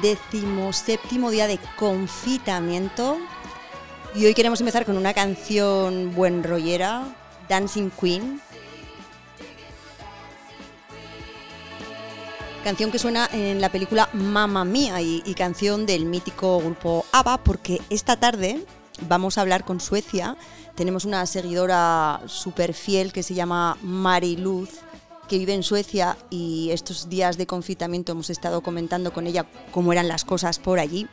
[0.00, 3.18] decimoséptimo día de confitamiento.
[4.14, 7.16] Y hoy queremos empezar con una canción buen rollera,
[7.48, 8.40] Dancing Queen.
[12.62, 17.38] Canción que suena en la película Mamma Mía y, y canción del mítico grupo ABBA,
[17.38, 18.64] porque esta tarde
[19.08, 20.36] vamos a hablar con Suecia.
[20.74, 24.70] Tenemos una seguidora súper fiel que se llama Mariluz,
[25.28, 29.92] que vive en Suecia y estos días de confitamiento hemos estado comentando con ella cómo
[29.92, 31.06] eran las cosas por allí.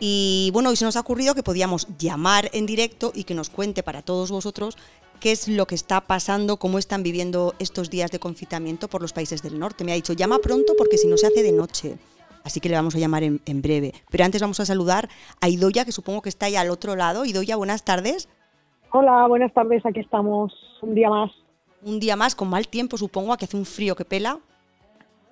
[0.00, 3.50] Y bueno, hoy se nos ha ocurrido que podíamos llamar en directo y que nos
[3.50, 4.76] cuente para todos vosotros
[5.20, 9.12] qué es lo que está pasando, cómo están viviendo estos días de confitamiento por los
[9.12, 9.84] países del norte.
[9.84, 11.98] Me ha dicho, llama pronto porque si no se hace de noche.
[12.44, 13.92] Así que le vamos a llamar en, breve.
[14.10, 15.08] Pero antes vamos a saludar
[15.40, 17.24] a Idoya, que supongo que está ahí al otro lado.
[17.24, 18.28] Idoya, buenas tardes.
[18.92, 19.84] Hola, buenas tardes.
[19.84, 21.30] Aquí estamos un día más.
[21.82, 24.38] Un día más con mal tiempo, supongo, que hace un frío que pela.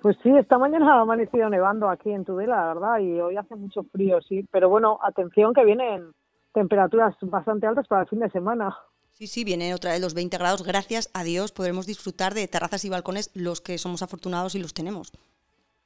[0.01, 3.55] Pues sí, esta mañana ha amanecido nevando aquí en Tudela, la verdad, y hoy hace
[3.55, 4.47] mucho frío, sí.
[4.51, 6.13] Pero bueno, atención que vienen
[6.53, 8.77] temperaturas bastante altas para el fin de semana.
[9.11, 10.63] Sí, sí, viene otra vez los 20 grados.
[10.63, 14.73] Gracias a Dios podremos disfrutar de terrazas y balcones los que somos afortunados y los
[14.75, 15.11] tenemos.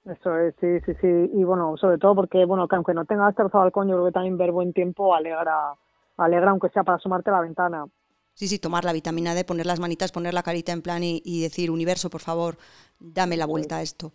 [0.06, 1.32] Eso es, sí, sí, sí.
[1.34, 4.06] Y bueno, sobre todo porque, bueno, que aunque no tengas terraza o balcón, yo creo
[4.08, 5.76] que también ver buen tiempo alegra,
[6.18, 7.86] alegra aunque sea para asomarte a la ventana.
[8.34, 11.22] Sí, sí, tomar la vitamina D, poner las manitas, poner la carita en plan y,
[11.24, 12.58] y decir, universo, por favor,
[13.00, 14.14] dame la vuelta a esto.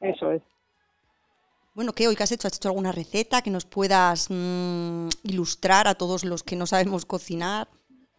[0.00, 0.42] Eso es.
[1.74, 2.48] Bueno, ¿qué hoy has hecho?
[2.48, 7.06] ¿Has hecho alguna receta que nos puedas mmm, ilustrar a todos los que no sabemos
[7.06, 7.68] cocinar?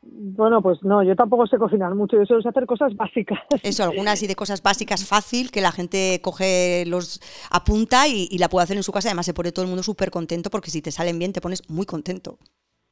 [0.04, 3.40] Bueno, pues no, yo tampoco sé cocinar mucho, yo solo sé hacer cosas básicas.
[3.62, 8.38] Eso, algunas así de cosas básicas fácil que la gente coge, los apunta y, y
[8.40, 9.10] la puede hacer en su casa.
[9.10, 11.62] Además, se pone todo el mundo súper contento porque si te salen bien te pones
[11.70, 12.40] muy contento.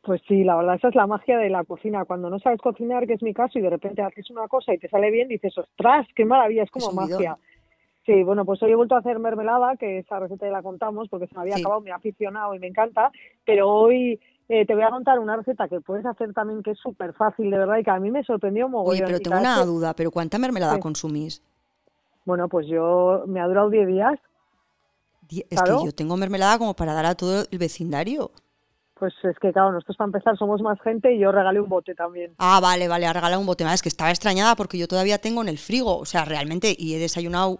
[0.02, 2.06] Pues sí, la verdad, esa es la magia de la cocina.
[2.06, 4.78] Cuando no sabes cocinar, que es mi caso, y de repente haces una cosa y
[4.78, 7.38] te sale bien, dices, ostras, qué maravilla, es como magia.
[8.06, 11.10] Sí, bueno, pues hoy he vuelto a hacer mermelada, que esa receta ya la contamos
[11.10, 11.62] porque se me había Sí.
[11.62, 13.12] acabado, me ha aficionado y me encanta,
[13.46, 16.80] pero hoy eh, te voy a contar una receta que puedes hacer también que es
[16.80, 19.04] súper fácil, de verdad, y que a mí me sorprendió mogollón.
[19.04, 20.80] Oye, pero tengo una duda, ¿pero cuánta mermelada Sí.
[20.81, 21.44] consumís?
[22.26, 24.18] Bueno, pues yo me ha durado 10 días,
[25.28, 28.31] Die- Es que yo tengo mermelada como para dar a todo el vecindario.
[29.00, 31.96] Pues es que claro, nosotros para empezar somos más gente y yo regalé un bote
[31.96, 32.34] también.
[32.38, 33.64] Ah, vale, vale, ha regalado un bote.
[33.64, 35.98] Es que estaba extrañada porque yo todavía tengo en el frigo.
[35.98, 37.60] O sea, realmente, y he desayunado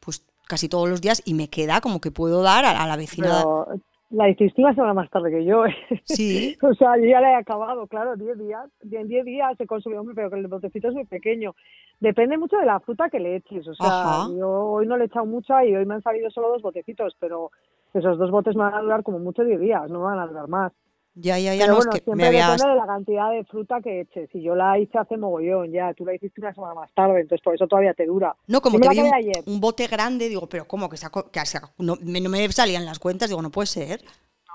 [0.00, 2.96] pues casi todos los días y me queda como que puedo dar a, a la
[2.96, 3.28] vecina.
[3.42, 3.66] Pero
[4.10, 5.64] la hiciste una semana más tarde que yo.
[6.04, 6.56] Sí.
[6.62, 8.64] O sea, yo ya la he acabado, claro, 10 días.
[8.90, 11.54] En 10 días se consumió, hombre, pero que el botecito es muy pequeño.
[12.00, 13.66] Depende mucho de la fruta que le eches.
[13.66, 14.28] O sea, Ajá.
[14.30, 17.16] yo hoy no le he echado mucha y hoy me han salido solo dos botecitos,
[17.18, 17.50] pero
[17.94, 20.26] esos dos botes me van a durar como mucho 10 días, no me van a
[20.26, 20.72] durar más.
[21.18, 22.50] Ya, ya, ya, pero no, bueno, es que siempre me habías...
[22.58, 24.28] depende de la cantidad de fruta que eches.
[24.30, 27.42] Si yo la hice hace mogollón, ya, tú la hiciste una semana más tarde, entonces
[27.42, 28.36] por eso todavía te dura.
[28.48, 29.10] No, como que vi un,
[29.46, 30.90] un bote grande, digo, pero ¿cómo?
[30.90, 34.02] Que, saco, que saco- no, me, no me salían las cuentas, digo, no puede ser.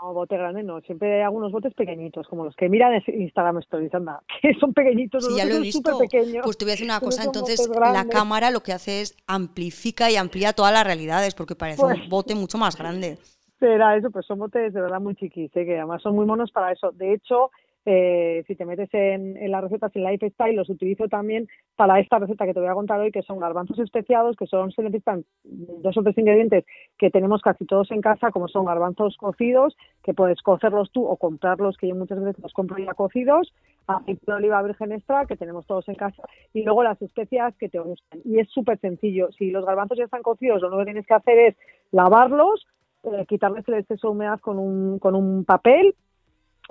[0.01, 3.59] No, bote grande no, siempre hay algunos botes pequeñitos, como los que miran en Instagram
[3.59, 5.99] Stories, anda, que son pequeñitos, Sí, ya lo he visto.
[6.43, 9.15] Pues te voy a decir una pero cosa, entonces la cámara lo que hace es
[9.27, 13.17] amplifica y amplía todas las realidades, porque parece Pues- un bote mucho más grande.
[13.59, 15.65] Será eso, pues son botes de verdad muy chiquis, ¿eh?
[15.65, 16.91] que además son muy monos para eso.
[16.93, 17.51] De hecho,
[17.85, 22.19] eh, si te metes en, en las recetas en Lifestyle, los utilizo también para esta
[22.19, 25.25] receta que te voy a contar hoy, que son garbanzos especiados, que son, se necesitan
[25.43, 26.65] dos o tres ingredientes
[26.97, 31.17] que tenemos casi todos en casa, como son garbanzos cocidos, que puedes cocerlos tú o
[31.17, 33.51] comprarlos, que yo muchas veces los compro ya cocidos,
[33.87, 37.69] aceite de oliva virgen extra, que tenemos todos en casa, y luego las especias que
[37.69, 38.19] te gustan.
[38.25, 39.31] Y es súper sencillo.
[39.31, 41.55] Si los garbanzos ya están cocidos, lo único que tienes que hacer es
[41.91, 42.67] lavarlos,
[43.03, 45.95] eh, quitarles el exceso de humedad con un, con un papel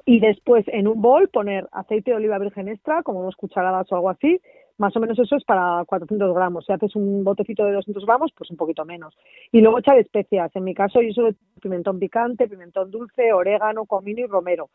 [0.06, 3.96] y después en un bol poner aceite de oliva virgen extra, como dos cucharadas o
[3.96, 4.40] algo así.
[4.78, 6.64] Más o menos eso es para 400 gramos.
[6.64, 9.14] Si haces un botecito de 200 gramos, pues un poquito menos.
[9.52, 10.50] Y luego echar especias.
[10.56, 14.70] En mi caso yo suelo pimentón picante, pimentón dulce, orégano, comino y romero.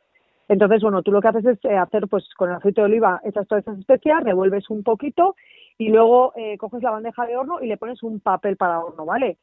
[0.47, 3.19] Entonces, bueno, tú lo que haces es eh, hacer, pues con el aceite de oliva,
[3.23, 5.35] echas todas esas especias, revuelves un poquito
[5.77, 9.05] y luego eh, coges la bandeja de horno y le pones un papel para horno,
[9.05, 9.37] ¿vale?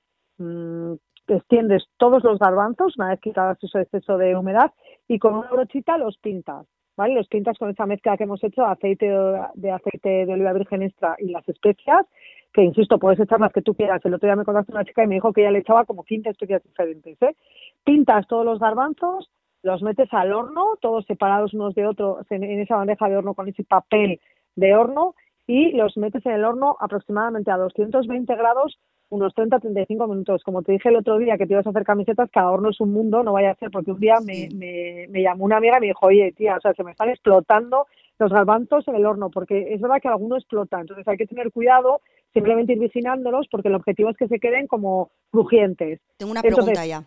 [1.29, 4.73] Extiendes todos los garbanzos, una vez quitadas ese exceso de humedad,
[5.09, 6.67] y con una brochita los pintas,
[6.97, 7.15] ¿vale?
[7.15, 10.83] Los pintas con esa mezcla que hemos hecho, aceite de, de aceite de oliva virgen
[10.83, 12.07] extra y las especias,
[12.53, 14.05] que insisto, puedes echar las que tú quieras.
[14.05, 16.05] El otro día me contaste una chica y me dijo que ella le echaba como
[16.05, 17.37] 15 especias diferentes, ¿eh?
[17.85, 19.31] Pintas todos los garbanzos,
[19.63, 23.35] los metes al horno, todos separados unos de otros en, en esa bandeja de horno
[23.35, 24.21] con ese papel
[24.57, 25.15] de horno
[25.47, 28.79] y los metes en el horno aproximadamente a 220 grados
[29.13, 30.43] unos 30-35 minutos.
[30.43, 32.81] Como te dije el otro día que te ibas a hacer camisetas, cada horno es
[32.81, 35.77] un mundo, no vaya a ser, porque un día me, me, me llamó una amiga
[35.77, 37.87] y me dijo, oye, tía, o sea, se me están explotando
[38.19, 41.51] los garbanzos en el horno, porque es verdad que alguno explota, entonces hay que tener
[41.51, 42.01] cuidado,
[42.33, 46.01] simplemente ir vigilándolos, porque el objetivo es que se queden como crujientes.
[46.17, 47.05] Tengo una Entonces, pregunta ya.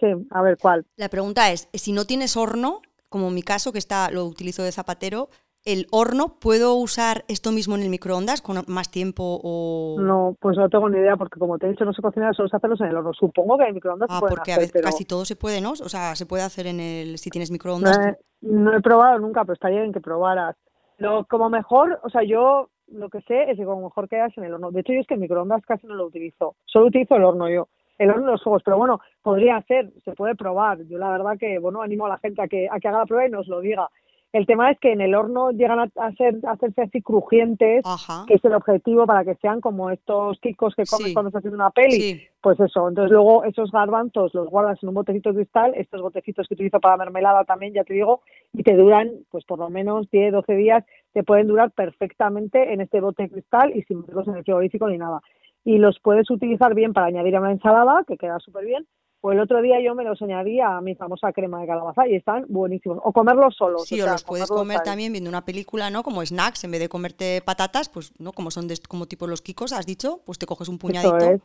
[0.00, 0.86] Sí, a ver, ¿cuál?
[0.96, 4.62] La pregunta es, si no tienes horno, como en mi caso, que está, lo utilizo
[4.62, 5.28] de zapatero,
[5.64, 9.96] ¿el horno puedo usar esto mismo en el microondas con más tiempo o...?
[10.00, 12.48] No, pues no tengo ni idea, porque como te he dicho, no se cocina, solo
[12.48, 13.12] se hacerlos en el horno.
[13.12, 15.24] Supongo que en el microondas Ah, se pueden porque a hacer, veces pero casi todo
[15.24, 15.70] se puede, ¿no?
[15.70, 17.18] O sea, se puede hacer en el...
[17.18, 17.98] si tienes no microondas.
[17.98, 20.56] he, no he probado nunca, pero estaría bien que probaras.
[20.98, 24.44] Lo, como mejor, o sea, yo lo que sé es que como mejor quedas en
[24.44, 24.70] el horno.
[24.70, 26.56] De hecho, yo es que el microondas casi no lo utilizo.
[26.66, 27.68] Solo utilizo el horno yo.
[27.98, 30.82] El horno de los juegos, pero bueno, podría ser, se puede probar.
[30.88, 33.06] Yo la verdad que, bueno, animo a la gente a que, a que haga la
[33.06, 33.88] prueba y nos lo diga.
[34.32, 36.06] El tema es que en el horno llegan a, a
[36.52, 38.24] hacerse así crujientes, Ajá.
[38.26, 41.12] que es el objetivo para que sean como estos kikos que comes Sí.
[41.12, 42.00] cuando estás haciendo una peli.
[42.00, 42.22] Sí.
[42.40, 46.48] Pues eso, entonces luego esos garbanzos los guardas en un botecito de cristal, estos botecitos
[46.48, 48.22] que utilizo para mermelada también, ya te digo,
[48.54, 52.80] y te duran pues por lo menos 10, 12 días, te pueden durar perfectamente en
[52.80, 55.20] este bote de cristal y sin meterlos en el frigorífico ni nada.
[55.64, 58.86] Y los puedes utilizar bien para añadir a una ensalada, que queda súper bien,
[59.24, 62.16] o el otro día yo me los añadía a mi famosa crema de calabaza y
[62.16, 62.98] están buenísimos.
[63.04, 63.86] O comerlos solos.
[63.86, 66.02] Sí, o sea, los puedes comer también viendo una película, ¿no?
[66.02, 68.32] Como snacks, en vez de comerte patatas, pues, ¿no?
[68.32, 71.16] Como son de, como tipo los kikos, has dicho, pues te coges un puñadito.
[71.18, 71.40] Eso es,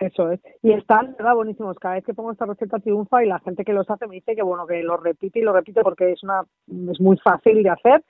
[0.00, 0.40] eso es.
[0.62, 1.34] Y están, ¿verdad?
[1.34, 1.78] Buenísimos.
[1.78, 4.34] Cada vez que pongo esta receta triunfa y la gente que los hace me dice
[4.34, 6.46] que, bueno, que lo repite y lo repite porque es una
[6.90, 8.02] es muy fácil de hacer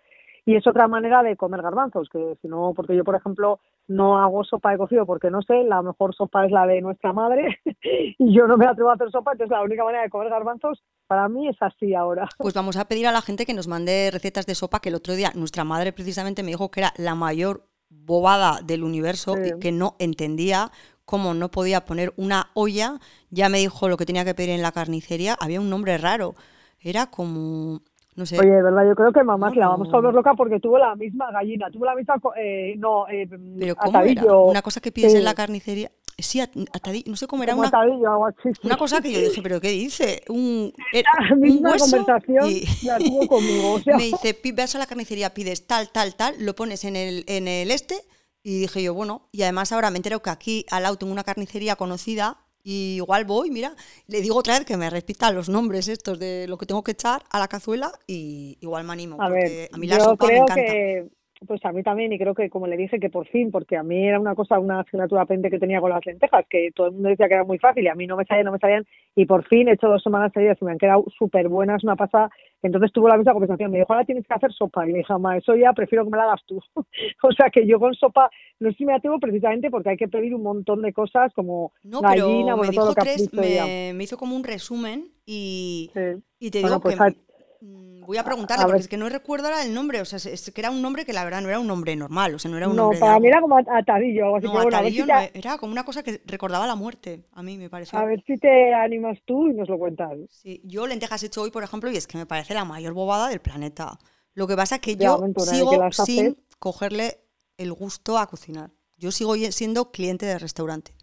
[0.50, 4.18] y es otra manera de comer garbanzos, que si no, porque yo, por ejemplo, no
[4.18, 7.60] hago sopa de cocido porque no sé, la mejor sopa es la de nuestra madre
[8.18, 10.82] y yo no me atrevo a hacer sopa, entonces la única manera de comer garbanzos
[11.06, 12.28] para mí es así ahora.
[12.38, 14.96] Pues vamos a pedir a la gente que nos mande recetas de sopa, que el
[14.96, 19.50] otro día nuestra madre precisamente me dijo que era la mayor bobada del universo Sí.
[19.56, 20.70] y que no entendía
[21.04, 23.00] cómo no podía poner una olla.
[23.30, 25.36] Ya me dijo lo que tenía que pedir en la carnicería.
[25.40, 26.34] Había un nombre raro.
[26.78, 27.82] Era como,
[28.16, 28.38] no sé.
[28.38, 30.78] Oye, de verdad, yo creo que mamá No, la vamos a volver loca porque tuvo
[30.78, 33.26] la misma gallina, tuvo la misma, eh, no, eh,
[33.58, 34.10] pero ¿cómo era?
[34.22, 34.42] atadillo.
[34.46, 35.90] Una cosa que pides sí, en la carnicería.
[36.18, 38.50] Sí, at- atadi- no sé cómo era como una, atadillo, algo así.
[38.62, 40.22] una cosa que yo dije, pero ¿qué dice?
[40.28, 43.72] Un, eh, la un misma hueso conversación y- la tuvo conmigo.
[43.72, 46.84] O sea, me dice, "Pi- vas a la carnicería, pides tal, tal, tal, lo pones
[46.84, 47.94] en el, en el este.
[48.42, 51.24] Y dije yo, bueno, y además ahora me entero que aquí al lado tengo una
[51.24, 52.38] carnicería conocida.
[52.62, 53.74] Y igual voy, mira,
[54.06, 56.92] le digo otra vez que me repita los nombres estos de lo que tengo que
[56.92, 59.16] echar a la cazuela y igual me animo.
[59.20, 60.54] a porque ver, a mí la yo sopa me encanta.
[60.54, 61.08] que,
[61.46, 63.82] pues a mí también, y creo que como le dije que por fin, porque a
[63.82, 66.92] mí era una cosa, una asignatura pendiente que tenía con las lentejas, que todo el
[66.92, 68.86] mundo decía que era muy fácil y a mí no me salían, no me salían,
[69.16, 71.96] y por fin he hecho dos semanas seguidas y me han quedado súper buenas, una
[71.96, 72.30] pasada.
[72.62, 75.12] Entonces tuvo la misma conversación, me dijo, ahora tienes que hacer sopa, y le dije,
[75.14, 76.60] mamá, eso ya prefiero que me la hagas tú.
[77.22, 80.08] o sea que yo con sopa no sé si me atrevo precisamente porque hay que
[80.08, 82.18] pedir un montón de cosas como No, gallina,
[82.52, 85.90] pero bueno, me todo dijo lo que tres, me, me hizo como un resumen y,
[85.94, 86.00] Sí.
[86.38, 87.16] y te Bueno, digo pues que hay-
[87.60, 88.82] voy a preguntarle a porque ver.
[88.82, 91.12] es que no recuerdo ahora el nombre, o sea, es- que era un nombre que
[91.12, 93.08] la verdad no era un nombre normal, o sea, no era un No, nombre de
[93.08, 94.46] para mí era como atadillo, algo así.
[94.46, 97.42] No, bueno, si atadillo te, no, era como una cosa que recordaba la muerte, a
[97.44, 97.98] mí me pareció.
[97.98, 100.18] a ver si te animas tú y nos lo cuentas.
[100.28, 102.94] Sí, yo lentejas he hecho hoy, por ejemplo, y es que me parece la mayor
[102.94, 103.98] bobada del planeta.
[104.34, 106.36] Lo que pasa es que yo sigo que sin haces.
[106.58, 107.20] cogerle
[107.58, 108.70] el gusto a cocinar.
[108.96, 110.94] Yo sigo siendo cliente de restaurante.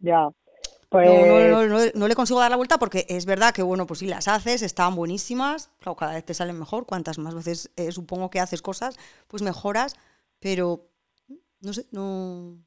[0.00, 0.32] Ya.
[0.92, 3.62] No, Pues, no, no, no, no le consigo dar la vuelta porque es verdad que,
[3.62, 5.70] bueno, pues si las haces, están buenísimas.
[5.80, 6.86] Claro, cada vez te salen mejor.
[6.86, 8.96] Cuantas más veces eh, supongo que haces cosas,
[9.28, 9.94] pues mejoras.
[10.40, 10.88] Pero,
[11.60, 12.58] no sé, no.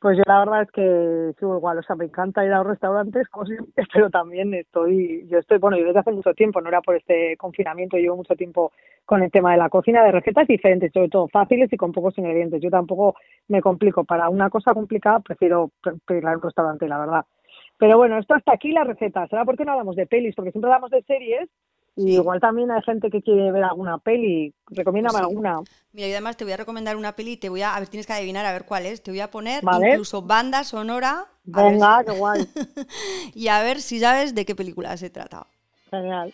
[0.00, 2.68] Pues yo la verdad es que sigo igual, o sea, me encanta ir a los
[2.68, 3.46] restaurantes, como
[3.92, 7.36] pero también estoy, yo estoy, bueno, yo desde hace mucho tiempo, no era por este
[7.36, 8.72] confinamiento, llevo mucho tiempo
[9.04, 12.16] con el tema de la cocina, de recetas diferentes, sobre todo fáciles y con pocos
[12.18, 12.60] ingredientes.
[12.62, 13.16] Yo tampoco
[13.48, 14.04] me complico.
[14.04, 17.24] Para una cosa complicada prefiero pre- pedirla en un restaurante, la verdad.
[17.78, 19.32] Pero bueno, esto hasta aquí las recetas.
[19.32, 20.34] ¿Ahora por qué no hablamos de pelis?
[20.34, 21.48] Porque siempre hablamos de series
[21.98, 24.54] y igual también hay gente que quiere ver alguna peli.
[24.68, 25.24] Recomiéndame sí.
[25.24, 25.60] alguna.
[25.92, 27.88] Mira, y además te voy a recomendar una peli y te voy a, a ver,
[27.88, 29.02] tienes que adivinar a ver cuál es.
[29.02, 29.90] Te voy a poner Vale.
[29.90, 31.26] incluso banda sonora.
[31.44, 32.46] Venga, si- qué guay.
[33.34, 35.46] y a ver si sabes de qué película se trata.
[35.90, 36.32] Genial.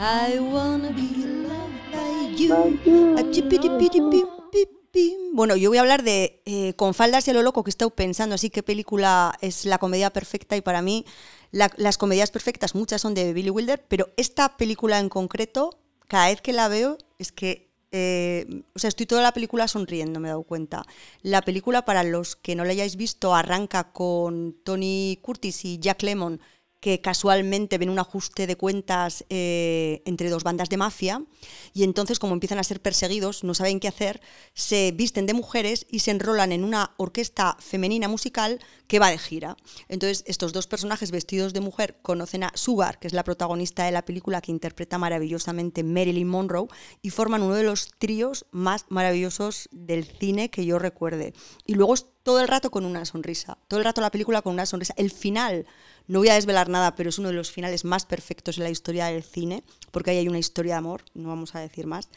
[0.00, 2.54] I wanna be loved by you.
[5.32, 7.90] Bueno, yo voy a hablar de eh, Con faldas y a lo loco que estado
[7.90, 11.04] pensando, así qué película es la comedia perfecta y para mí
[11.52, 15.78] la- las comedias perfectas muchas son de Billy Wilder, pero esta película en concreto,
[16.08, 20.20] cada vez que la veo es que, eh, o sea, estoy toda la película sonriendo,
[20.20, 20.84] me he dado cuenta.
[21.22, 26.02] La película, para los que no la hayáis visto, arranca con Tony Curtis y Jack
[26.02, 26.40] Lemmon
[26.80, 31.22] que casualmente ven un ajuste de cuentas eh, entre dos bandas de mafia
[31.74, 34.20] y entonces como empiezan a ser perseguidos, no saben qué hacer,
[34.54, 39.18] se visten de mujeres y se enrolan en una orquesta femenina musical que va de
[39.18, 39.56] gira.
[39.88, 43.92] Entonces estos dos personajes vestidos de mujer conocen a Sugar, que es la protagonista de
[43.92, 46.68] la película que interpreta maravillosamente Marilyn Monroe,
[47.02, 51.34] y forman uno de los tríos más maravillosos del cine que yo recuerde.
[51.66, 54.66] Y luego todo el rato con una sonrisa, todo el rato la película con una
[54.66, 54.94] sonrisa.
[54.96, 55.66] El final,
[56.08, 58.70] no voy a desvelar nada, pero es uno de los finales más perfectos en la
[58.70, 59.62] historia del cine,
[59.92, 62.10] porque ahí hay una historia de amor, no vamos a decir más.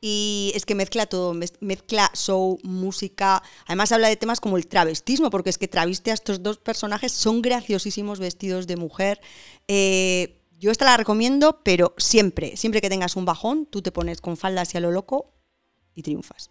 [0.00, 3.42] Y es que mezcla todo, mezcla show, música.
[3.66, 7.12] Además habla de temas como el travestismo, porque es que traviste a estos dos personajes,
[7.12, 9.20] son graciosísimos vestidos de mujer.
[9.68, 14.20] Eh, yo esta la recomiendo, pero siempre, siempre que tengas un bajón, tú te pones
[14.20, 15.32] con faldas y a lo loco
[15.94, 16.50] y triunfas.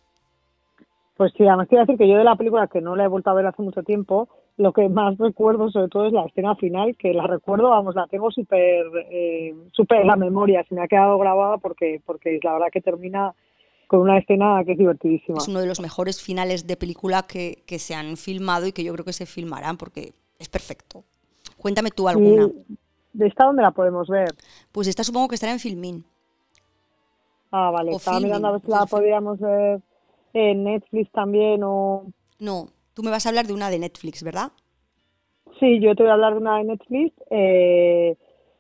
[1.16, 3.30] Pues sí, además quiero decir que yo de la película, que no la he vuelto
[3.30, 6.96] a ver hace mucho tiempo, lo que más recuerdo sobre todo es la escena final,
[6.98, 10.88] que la recuerdo, vamos, la tengo súper eh, súper en la memoria, se me ha
[10.88, 13.34] quedado grabada porque, porque la verdad que termina
[13.88, 15.38] con una escena que es divertidísima.
[15.40, 18.84] Es uno de los mejores finales de película que, que se han filmado y que
[18.84, 21.04] yo creo que se filmarán porque es perfecto.
[21.58, 22.50] Cuéntame tú alguna.
[23.14, 24.30] ¿De esta dónde la podemos ver?
[24.72, 26.04] Pues esta supongo que estará en Filmin.
[27.52, 29.80] Ah, vale, estaba mirando a ver si la podíamos ver
[30.34, 32.08] en Netflix también o...
[32.40, 34.52] No, tú me vas a hablar de una de Netflix, ¿verdad?
[35.60, 37.14] Sí, yo te voy a hablar de una de Netflix.
[37.30, 38.16] Eh,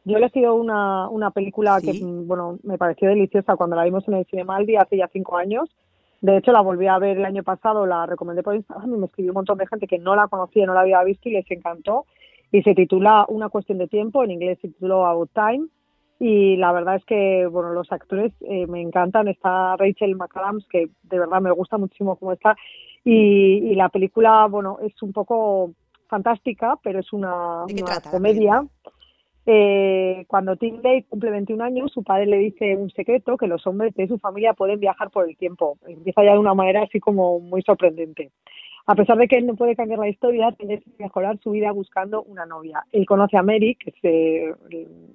[0.05, 4.15] yo he elegido una, una película que, bueno, me pareció deliciosa cuando la vimos en
[4.15, 5.69] el Cinemaldi hace ya cinco años.
[6.21, 9.05] De hecho, la volví a ver el año pasado, la recomendé por Instagram y me
[9.07, 11.49] escribió un montón de gente que no la conocía, no la había visto y les
[11.51, 12.05] encantó.
[12.51, 15.67] Y se titula Una cuestión de tiempo, en inglés se tituló About Time
[16.19, 20.89] y la verdad es que bueno los actores eh, me encantan está Rachel McAdams que
[21.03, 22.55] de verdad me gusta muchísimo cómo está
[23.03, 25.71] y, la película bueno es un poco
[26.07, 27.65] fantástica pero es una,
[28.11, 28.65] comedia.
[29.45, 33.65] eh, cuando Tim Lake cumple 21 años su padre le dice un secreto que los
[33.67, 35.77] hombres de su familia pueden viajar por el tiempo.
[35.87, 38.31] Empieza ya de una manera así como muy sorprendente.
[38.85, 41.71] A pesar de que él no puede cambiar la historia, tiene que mejorar su vida
[41.71, 42.83] buscando una novia.
[42.91, 44.53] Él conoce a Mary, que es eh,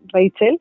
[0.06, 0.58] Rachel,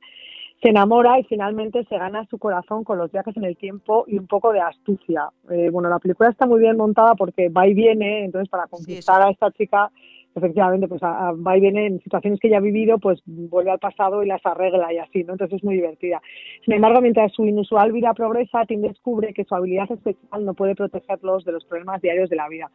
[0.61, 4.17] se enamora y finalmente se gana su corazón con los viajes en el tiempo y
[4.17, 5.29] un poco de astucia.
[5.49, 9.21] Eh, bueno, la película está muy bien montada porque va y viene, entonces para conquistar
[9.21, 9.91] a esta chica,
[10.33, 14.23] efectivamente, pues va y viene en situaciones que ella ha vivido, pues vuelve al pasado
[14.23, 15.33] y las arregla y así, ¿no?
[15.33, 16.21] Entonces es muy divertida.
[16.65, 20.75] Sin embargo, mientras su inusual vida progresa, Tim descubre que su habilidad especial no puede
[20.75, 22.71] protegerlos de los problemas diarios de la vida.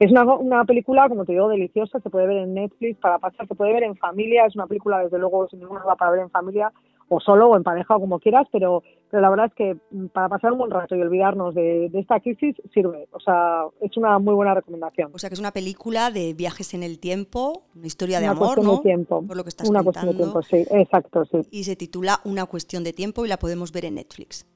[0.00, 3.46] Es una, una película, como te digo, deliciosa, se puede ver en Netflix para pasar,
[3.46, 6.20] se puede ver en familia, es una película desde luego sin ninguna duda para ver
[6.20, 6.72] en familia,
[7.08, 10.06] o solo o en pareja o como quieras, pero, pero la verdad es que mm,
[10.06, 13.08] para pasar un buen rato y olvidarnos de, esta crisis sirve.
[13.12, 15.10] O sea, es una muy buena recomendación.
[15.14, 18.62] O sea, que es una película de viajes en el tiempo, una historia de amor,
[18.62, 18.76] ¿no?
[18.76, 19.22] De tiempo.
[19.26, 21.38] Por lo que estás una cuestión de tiempo, sí, exacto, sí.
[21.50, 24.46] Y se titula Una cuestión de tiempo y la podemos ver en Netflix.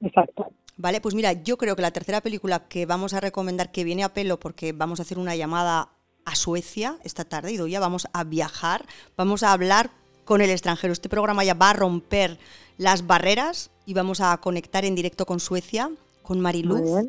[0.00, 0.46] Exacto.
[0.78, 4.04] Vale, pues mira, yo creo que la tercera película que vamos a recomendar que viene
[4.04, 5.88] a pelo porque vamos a hacer una llamada
[6.26, 8.84] a Suecia esta tarde y ya vamos a viajar,
[9.16, 9.90] vamos a hablar
[10.26, 10.92] con el extranjero.
[10.92, 12.38] Este programa ya va a romper
[12.76, 15.90] las barreras y vamos a conectar en directo con Suecia,
[16.22, 17.06] con Mariluz.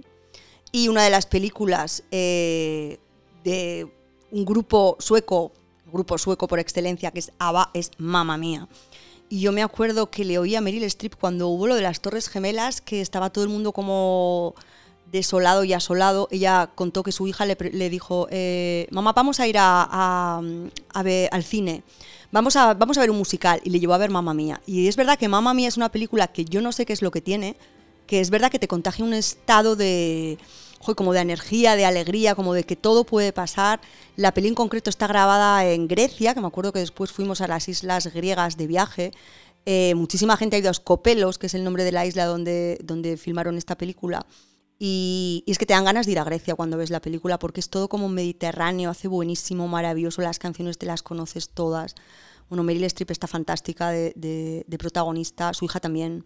[0.71, 3.00] Y una de las películas eh,
[3.43, 3.91] de
[4.31, 5.51] un grupo sueco,
[5.91, 8.67] grupo sueco por excelencia, que es ABBA, es Mamma Mía.
[9.29, 12.00] Y yo me acuerdo que le oí a Meryl Streep cuando hubo lo de las
[12.00, 14.53] Torres Gemelas, que estaba todo el mundo como
[15.12, 16.27] desolado y asolado.
[16.31, 20.39] Ella contó que su hija le, dijo, eh, mamá, vamos a ir a,
[20.93, 21.83] a ver, al cine
[22.31, 24.62] vamos a, vamos a ver un musical y le llevó a ver Mamma Mía.
[24.65, 27.01] Y es verdad que Mamma Mía es una película que yo no sé qué es
[27.01, 27.55] lo que tiene,
[28.05, 30.38] que es verdad que te contagia un estado de
[30.96, 33.81] como de energía, de alegría, como de que todo puede pasar.
[34.15, 37.48] La peli en concreto está grabada en Grecia, que me acuerdo que después fuimos a
[37.48, 39.12] las islas griegas de viaje.
[39.65, 42.79] Eh, muchísima gente ha ido a Skopelos, que es el nombre de la isla donde,
[42.84, 44.25] donde filmaron esta película.
[44.79, 47.60] Y, es que te dan ganas de ir a Grecia cuando ves la película, porque
[47.60, 51.96] es todo como mediterráneo, hace buenísimo, maravilloso, las canciones te las conoces todas.
[52.50, 56.25] Bueno, Meryl Streep está fantástica de, protagonista, su hija también.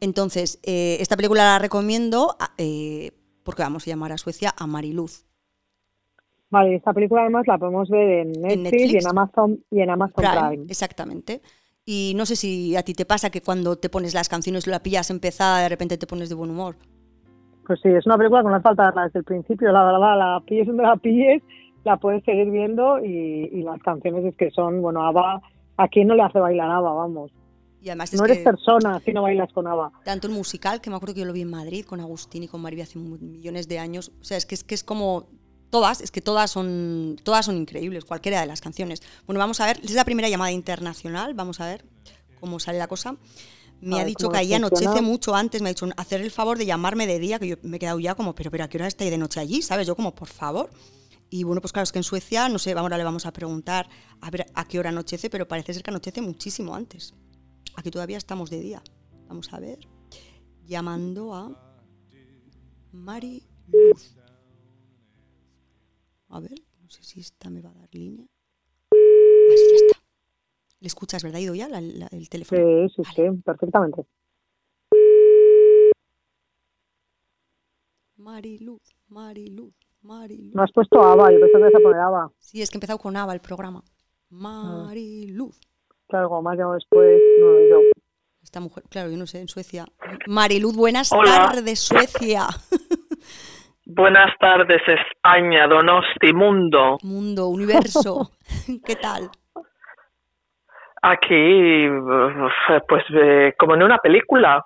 [0.00, 3.12] Entonces, eh, esta película la recomiendo eh,
[3.44, 5.24] porque vamos a llamar a Suecia a Mariluz.
[6.50, 10.24] Vale, esta película además la podemos ver en Netflix, y en Amazon y en Amazon
[10.24, 10.66] Prime.
[10.68, 11.42] Exactamente.
[11.84, 14.82] Y no sé si a ti te pasa que cuando te pones las canciones la
[14.82, 16.76] pillas empezada, de repente te pones de buen humor.
[17.66, 20.18] Pues sí, es una película que no hace falta verla desde el principio, la verdad,
[20.18, 21.42] la pilles donde la pilles,
[21.84, 25.42] la puedes seguir viendo y, las canciones es que son, bueno, Ava,
[25.76, 27.32] ¿a quién no le hace bailar Ava, vamos?
[27.82, 29.90] Y además no eres persona si no bailas con Ava.
[30.04, 32.48] Tanto el musical, que me acuerdo que yo lo vi en Madrid con Agustín y
[32.48, 35.26] con María hace millones de años, o sea, es que es, que es como
[35.70, 39.02] Todas, es que todas son, todas son increíbles, cualquiera de las canciones.
[39.26, 41.84] Bueno, vamos a ver, es la primera llamada internacional, vamos a ver
[42.38, 43.16] cómo sale la cosa.
[43.80, 46.66] Me ha dicho que ahí anochece mucho antes, me ha dicho hacer el favor de
[46.66, 48.86] llamarme de día, que yo me he quedado ya como, pero, pero ¿a qué hora
[48.86, 49.62] estáis de noche allí?
[49.62, 49.86] ¿Sabes?
[49.86, 50.70] Yo como, por favor.
[51.28, 53.88] Y bueno, pues claro, es que en Suecia, no sé, ahora le vamos a preguntar
[54.20, 57.14] a ver a qué hora anochece, pero parece ser que anochece muchísimo antes.
[57.74, 58.82] Aquí todavía estamos de día.
[59.28, 59.78] Vamos a ver.
[60.64, 61.50] Llamando a
[62.92, 64.16] Mari Luz.
[66.28, 68.26] A ver, no sé si esta me va a dar línea.
[68.90, 69.95] Así ya está.
[70.80, 72.88] ¿Le escuchas, verdad, Ido ya el teléfono?
[72.88, 74.04] Sí, sí, sí, perfectamente.
[78.16, 80.54] Mariluz, Mariluz, Mariluz.
[80.54, 82.30] No has puesto Ava, yo pensé que ibas a poner Ava.
[82.38, 83.82] Sí, es que he empezado con Ava el programa.
[84.30, 85.58] Mariluz.
[86.08, 87.80] Claro, como más llamo después, no yo.
[88.42, 89.86] Esta mujer, claro, yo no sé, en Suecia.
[90.26, 92.48] Mariluz, buenas tardes, Suecia.
[93.88, 96.98] Buenas tardes, España, Donosti, mundo.
[97.04, 98.32] Mundo, universo.
[98.84, 99.30] ¿Qué tal?
[101.02, 101.88] Aquí,
[102.88, 104.64] pues eh, como en una película.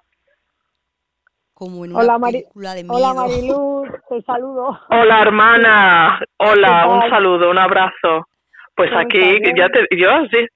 [1.52, 2.96] Como en una película de miedo.
[2.96, 4.80] Hola Mariluz, te saludo.
[4.88, 8.26] Hola hermana, hola, un saludo, un abrazo.
[8.74, 10.46] Pues aquí, ya te, yo sí,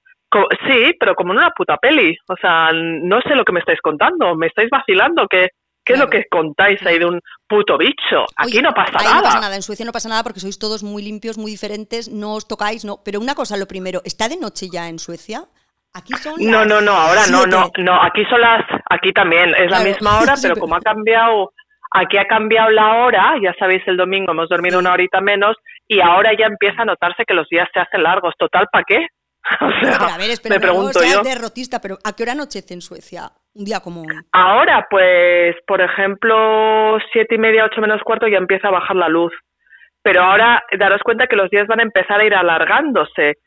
[0.66, 2.16] sí, pero como en una puta peli.
[2.28, 5.50] O sea, no sé lo que me estáis contando, me estáis vacilando, que
[5.84, 8.24] ¿Qué es lo que contáis ahí de un puto bicho?
[8.36, 9.16] Aquí no pasa ahí nada.
[9.18, 12.08] No pasa nada, en Suecia no pasa nada porque sois todos muy limpios, muy diferentes,
[12.08, 13.02] no os tocáis, no.
[13.04, 15.44] Pero una cosa, lo primero, ¿está de noche ya en Suecia?
[15.94, 19.70] Aquí son No, no, no, ahora no, no, no, aquí son las, aquí también es
[19.70, 21.52] la misma hora, pero como ha cambiado,
[21.92, 26.00] aquí ha cambiado la hora, ya sabéis, el domingo hemos dormido una horita menos y
[26.00, 28.34] ahora ya empieza a notarse que los días se hacen largos.
[28.38, 29.06] Total, ¿para qué?
[29.60, 31.22] O sea, a ver, espera, me pregunto yo.
[31.22, 33.30] derrotista, pero ¿a qué hora anochece en Suecia?
[33.54, 34.16] Un día como hoy.
[34.32, 39.08] Ahora, pues, por ejemplo, siete y media, ocho menos cuarto ya empieza a bajar la
[39.08, 39.32] luz.
[40.04, 43.38] Pero ahora daros cuenta que los días van a empezar a ir alargándose.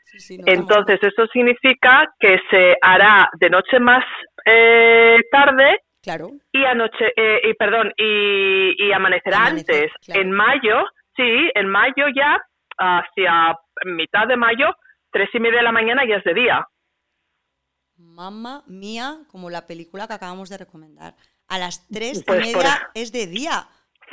[0.48, 4.04] Entonces, eso significa que se hará de noche más
[4.44, 6.32] eh, tarde claro.
[6.52, 9.92] y anoche eh, y perdón y, y amanecerá antes.
[10.08, 10.84] En mayo,
[11.16, 12.42] sí, en mayo ya
[12.80, 14.74] hacia mitad de mayo,
[15.12, 16.68] tres y media de la mañana ya es de día.
[17.98, 21.16] Mamma mía, como la película que acabamos de recomendar.
[21.48, 23.68] A las tres y pues media es de día.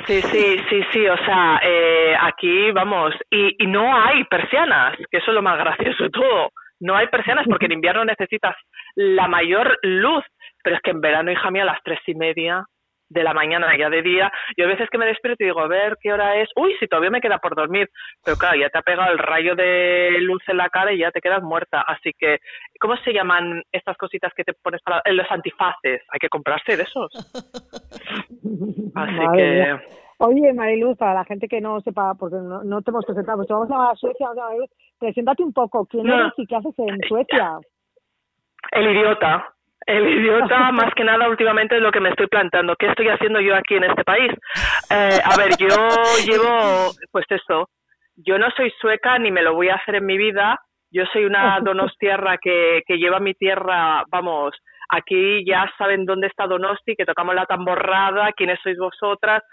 [0.05, 5.17] Sí, sí, sí, sí, o sea, eh, aquí vamos, y, y no hay persianas, que
[5.17, 6.49] eso es lo más gracioso de todo.
[6.79, 8.55] No hay persianas porque en invierno necesitas
[8.95, 10.23] la mayor luz,
[10.63, 12.65] pero es que en verano, hija mía, a las tres y media
[13.09, 14.31] de la mañana, ya de día.
[14.57, 16.49] Yo a veces que me despierto y digo, a ver qué hora es.
[16.55, 17.89] Uy, si todavía me queda por dormir.
[18.23, 21.11] Pero claro, ya te ha pegado el rayo de luz en la cara y ya
[21.11, 21.81] te quedas muerta.
[21.81, 22.39] Así que,
[22.79, 26.01] ¿cómo se llaman estas cositas que te pones para los antifaces?
[26.09, 27.11] Hay que comprarse de esos.
[28.95, 29.79] Así que.
[30.17, 33.49] Oye, Mariluz, para la gente que no sepa, porque no, no te hemos presentado, pues
[33.49, 36.99] vamos a Suecia, vamos a Mariluz, preséntate un poco, ¿quién eres y qué haces en
[37.07, 37.59] Suecia?
[38.71, 39.55] El idiota.
[39.85, 42.75] El idiota, más que nada, últimamente es lo que me estoy planteando.
[42.77, 44.31] ¿Qué estoy haciendo yo aquí en este país?
[44.89, 45.67] Eh, a ver, yo
[46.25, 47.69] llevo, pues eso,
[48.15, 50.59] yo no soy sueca ni me lo voy a hacer en mi vida.
[50.91, 54.53] Yo soy una donostierra que, que lleva mi tierra, vamos,
[54.95, 59.43] aquí ya saben dónde está Donosti, que tocamos la tamborrada, quiénes sois vosotras.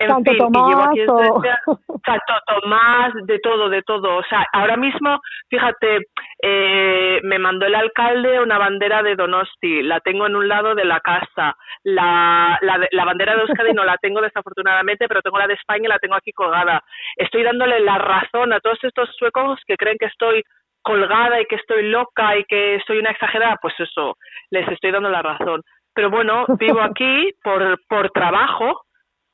[0.00, 1.60] En Santo fin, Tomás, y llevo aquí Suecia,
[2.06, 4.16] Santo Tomás, de todo, de todo.
[4.18, 5.20] O sea, ahora mismo,
[5.50, 6.06] fíjate,
[6.40, 10.84] eh, me mandó el alcalde una bandera de Donosti, la tengo en un lado de
[10.84, 11.56] la casa.
[11.82, 15.86] La, la, la bandera de Euskadi no la tengo desafortunadamente, pero tengo la de España
[15.86, 16.80] y la tengo aquí colgada.
[17.16, 20.44] Estoy dándole la razón a todos estos suecos que creen que estoy
[20.92, 24.16] colgada y que estoy loca y que soy una exagerada, pues eso,
[24.50, 25.62] les estoy dando la razón.
[25.94, 28.80] Pero bueno, vivo aquí por, por trabajo,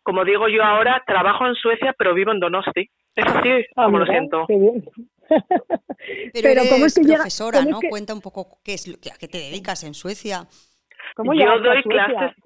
[0.02, 2.90] como digo yo ahora, trabajo en Suecia, pero vivo en Donosti.
[3.14, 4.44] Es así Ah, como lo siento.
[4.48, 4.84] qué bien.
[6.34, 7.80] Pero, eres ¿cómo es que profesora, cómo es ¿no?
[7.80, 10.44] que- Cuenta un poco qué es, lo- a qué te dedicas en Suecia.
[11.16, 12.06] ¿Cómo Yo a doy Suecia?
[12.06, 12.36] clases.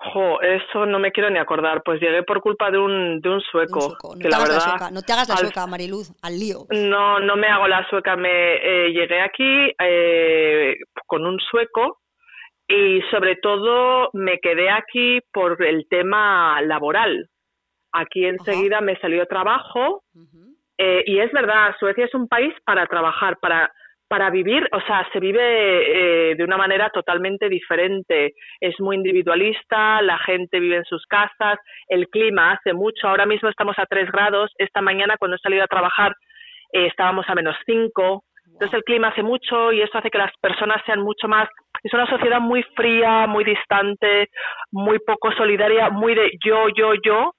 [0.00, 1.82] Jo, eso no me quiero ni acordar.
[1.84, 3.98] Pues llegué por culpa de un, de un Un sueco.
[4.04, 4.70] No que te la hagas la verdad.
[4.70, 6.66] sueca, no te hagas la al- sueca, Mariluz, al lío.
[6.70, 8.14] No, no me hago la sueca.
[8.16, 11.98] Me eh, llegué aquí eh, con un sueco
[12.68, 17.28] y sobre todo me quedé aquí por el tema laboral.
[17.92, 20.04] Aquí enseguida me salió trabajo
[20.76, 23.72] eh, y es verdad, Suecia es un país para trabajar, para
[24.08, 28.32] para vivir, o sea, se vive eh, de una manera totalmente diferente.
[28.60, 33.06] Es muy individualista, la gente vive en sus casas, el clima hace mucho.
[33.06, 34.50] Ahora mismo estamos a 3 grados.
[34.56, 36.12] Esta mañana, cuando he salido a trabajar,
[36.72, 38.24] eh, estábamos a menos 5.
[38.46, 41.48] Entonces, el clima hace mucho y eso hace que las personas sean mucho más.
[41.82, 44.30] Es una sociedad muy fría, muy distante,
[44.72, 47.32] muy poco solidaria, muy de yo, yo, yo.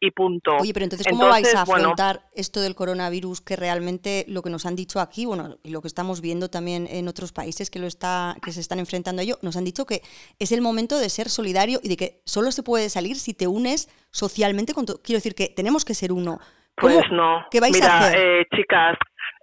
[0.00, 0.56] Y punto.
[0.56, 4.66] Oye, pero entonces, ¿cómo vais a afrontar esto del coronavirus que realmente lo que nos
[4.66, 7.86] han dicho aquí, bueno, y lo que estamos viendo también en otros países que lo
[7.86, 10.02] está que se están enfrentando a ello, nos han dicho que
[10.38, 13.46] es el momento de ser solidario y de que solo se puede salir si te
[13.46, 16.38] unes socialmente con quiero decir que tenemos que ser uno.
[16.76, 17.46] Pues no.
[17.50, 18.18] ¿Qué vais Mira, a hacer?
[18.18, 18.98] Eh, chicas,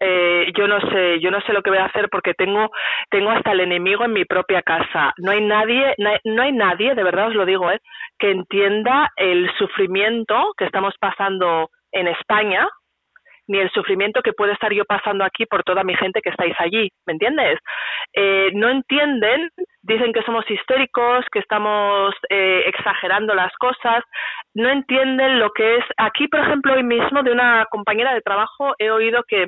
[0.06, 2.70] eh, yo no sé, yo no sé lo que voy a hacer porque tengo,
[3.10, 5.14] tengo hasta el enemigo en mi propia casa.
[5.18, 7.80] No hay nadie, no hay, nadie, de verdad os lo digo, eh,
[8.20, 12.68] que entienda el sufrimiento que estamos pasando en España,
[13.48, 16.56] ni el sufrimiento que puede estar yo pasando aquí por toda mi gente que estáis
[16.60, 17.60] allí, ¿me entiendes?
[18.14, 19.50] Eh, no entienden,
[19.82, 24.04] dicen que somos históricos, que estamos eh, exagerando las cosas,
[24.54, 25.86] no entienden lo que es.
[25.98, 29.48] Aquí, por ejemplo, hoy mismo de una compañera de trabajo he oído que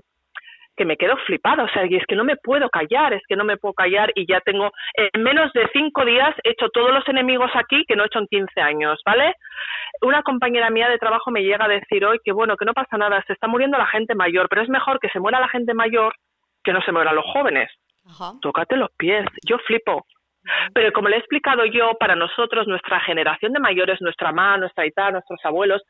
[0.76, 3.36] que me quedo flipada, o sea, y es que no me puedo callar, es que
[3.36, 6.92] no me puedo callar y ya tengo, en menos de cinco días he hecho todos
[6.92, 9.34] los enemigos aquí que no he hecho en 15 años, ¿vale?
[10.02, 12.98] Una compañera mía de trabajo me llega a decir hoy que bueno, que no pasa
[12.98, 15.74] nada, se está muriendo la gente mayor, pero es mejor que se muera la gente
[15.74, 16.14] mayor
[16.64, 17.72] que no se mueran los jóvenes.
[18.42, 20.06] Tócate los pies, yo flipo.
[20.74, 24.86] Pero como le he explicado yo, para nosotros, nuestra generación de mayores, nuestra mamá, nuestra
[24.86, 25.82] hija, nuestros abuelos,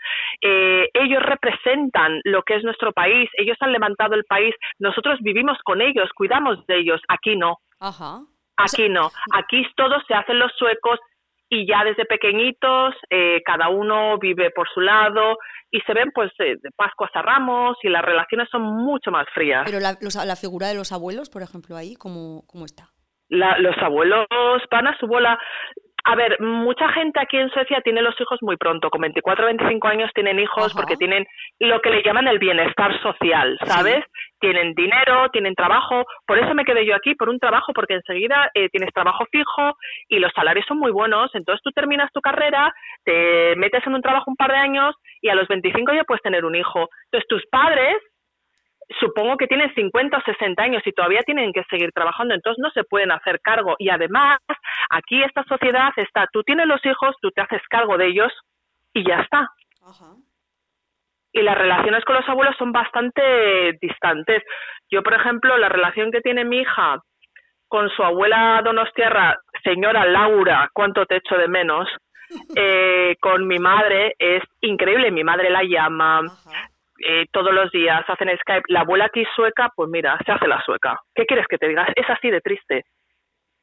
[0.42, 5.58] eh, ellos representan lo que es nuestro país, ellos han levantado el país, nosotros vivimos
[5.64, 7.58] con ellos, cuidamos de ellos, aquí no.
[8.58, 11.00] Aquí no, aquí todos se hacen los suecos
[11.50, 15.38] y ya desde pequeñitos eh, cada uno vive por su lado
[15.70, 19.64] y se ven pues de Pascua a Ramos y las relaciones son mucho más frías.
[19.66, 22.95] Pero la, la figura de los abuelos, por ejemplo, ahí, ¿cómo, cómo está?
[23.30, 24.28] La, los abuelos
[24.70, 25.40] van a su bola.
[26.08, 29.48] A ver, mucha gente aquí en Suecia tiene los hijos muy pronto, con 24 o
[29.48, 31.26] 25 años tienen hijos porque tienen
[31.60, 34.06] lo que le llaman el bienestar social, ¿sabes?
[34.40, 38.52] Tienen dinero, tienen trabajo, por eso me quedé yo aquí, por un trabajo, porque enseguida
[38.54, 39.74] eh, tienes trabajo fijo
[40.08, 42.72] y los salarios son muy buenos, entonces tú terminas tu carrera,
[43.04, 46.22] te metes en un trabajo un par de años y a los 25 ya puedes
[46.22, 46.88] tener un hijo.
[47.06, 47.98] Entonces tus padres
[49.00, 52.70] supongo que tienen 50 o 60 años y todavía tienen que seguir trabajando, entonces no
[52.72, 53.76] se pueden hacer cargo.
[53.80, 54.38] Y además,
[54.90, 58.32] aquí esta sociedad está, tú tienes los hijos, tú te haces cargo de ellos
[58.94, 59.50] y ya está.
[61.34, 64.44] Y las relaciones con los abuelos son bastante distantes.
[64.90, 67.00] Yo, por ejemplo, la relación que tiene mi hija
[67.68, 71.90] con su abuela Donostierra, señora Laura, cuánto te echo de menos,
[72.56, 75.12] eh, con mi madre es increíble.
[75.12, 76.22] Mi madre la llama,
[77.00, 80.62] eh, todos los días hacen Skype, la abuela aquí sueca, pues mira, se hace la
[80.62, 81.00] sueca.
[81.14, 81.90] ¿Qué quieres que te digas?
[81.96, 82.86] Es así de triste.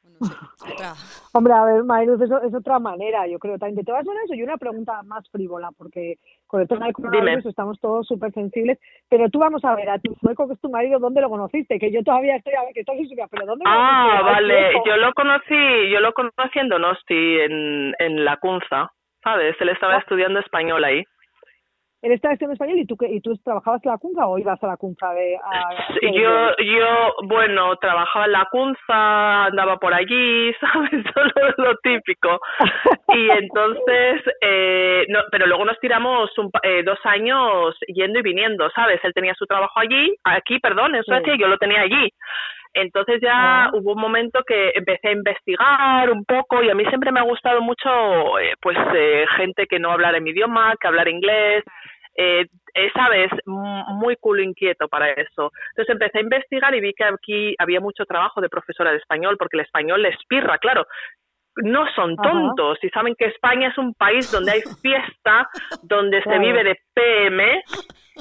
[1.33, 3.57] Hombre, a ver, Mariluz, eso es otra manera, yo creo.
[3.57, 6.15] También de todas maneras, y una pregunta más frívola, porque
[6.45, 9.99] con el tema del coronavirus estamos todos súper sensibles, pero tú vamos a ver, a
[9.99, 11.79] tu sueco, que es tu marido, ¿dónde lo conociste?
[11.79, 15.89] Que yo todavía estoy, a ver, que estoy pero ¿dónde Ah, vale, yo lo conocí,
[15.91, 18.91] yo lo conocí en Donosti, en, en La Cunza,
[19.23, 19.55] ¿sabes?
[19.59, 19.99] Él estaba ah.
[19.99, 21.03] estudiando español ahí
[22.03, 24.67] en esta versión español y tú y tú trabajabas en la Cunza o ibas a
[24.67, 25.39] la Cunza de
[26.01, 32.39] yo yo bueno trabajaba en la Cunza andaba por allí sabes solo lo típico.
[33.07, 36.29] Y entonces eh, no pero luego nos tiramos
[36.63, 41.03] eh, dos años yendo y viniendo sabes él tenía su trabajo allí aquí perdón en
[41.03, 42.09] Suecia y yo lo tenía allí.
[42.73, 43.71] Entonces ya ah.
[43.73, 47.23] hubo un momento que empecé a investigar un poco y a mí siempre me ha
[47.23, 51.63] gustado mucho eh, pues eh, gente que no hablara mi idioma, que hablara inglés,
[52.15, 52.47] eh,
[52.93, 55.51] sabes, muy culo inquieto para eso.
[55.69, 59.37] Entonces empecé a investigar y vi que aquí había mucho trabajo de profesora de español,
[59.37, 60.85] porque el español les pirra, claro.
[61.57, 65.47] No son tontos y saben que España es un país donde hay fiesta,
[65.83, 67.63] donde se vive de PM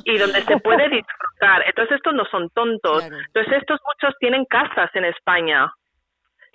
[0.05, 1.65] y donde se puede disfrutar.
[1.67, 3.05] Entonces estos no son tontos.
[3.05, 5.73] Entonces estos muchos tienen casas en España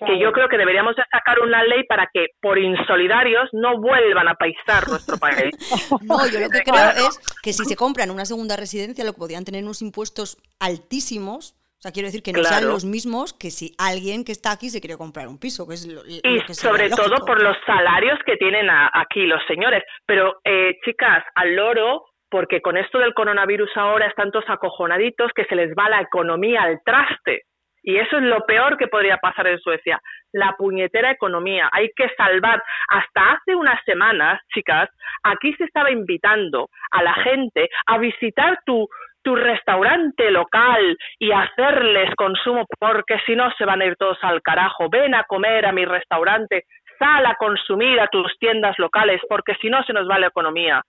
[0.06, 4.36] que yo creo que deberíamos sacar una ley para que por insolidarios no vuelvan a
[4.36, 5.56] paisar nuestro país.
[6.04, 9.20] No, yo lo que creo es que si se compran una segunda residencia, lo que
[9.20, 11.56] podrían tener unos impuestos altísimos.
[11.80, 14.70] O sea, quiero decir que no sean los mismos que si alguien que está aquí
[14.70, 18.36] se quiere comprar un piso, que es lo, y sobre todo por los salarios que
[18.36, 19.84] tienen aquí los señores.
[20.08, 25.46] Pero, eh, chicas, al loro, porque con esto del coronavirus ahora están todos acojonaditos que
[25.46, 27.44] se les va la economía al traste.
[27.88, 30.02] Y eso es lo peor que podría pasar en Suecia,
[30.34, 31.70] la puñetera economía.
[31.72, 32.62] Hay que salvar.
[32.90, 34.90] Hasta hace unas semanas, chicas,
[35.24, 38.90] aquí se estaba invitando a la gente a visitar tu,
[39.24, 44.42] tu restaurante local y hacerles consumo porque si no se van a ir todos al
[44.42, 44.90] carajo.
[44.90, 46.66] Ven a comer a mi restaurante,
[47.00, 50.82] sal a consumir a tus tiendas locales porque si no se nos va la economía.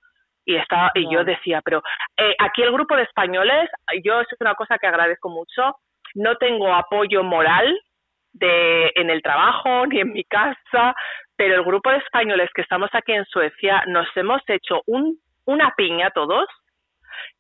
[0.45, 1.81] Y, estaba, y yo decía, pero
[2.17, 3.71] eh, aquí el grupo de españoles,
[4.03, 5.77] yo es una cosa que agradezco mucho,
[6.15, 7.79] no tengo apoyo moral
[8.33, 10.95] de, en el trabajo ni en mi casa,
[11.37, 15.73] pero el grupo de españoles que estamos aquí en Suecia nos hemos hecho un, una
[15.77, 16.47] piña todos,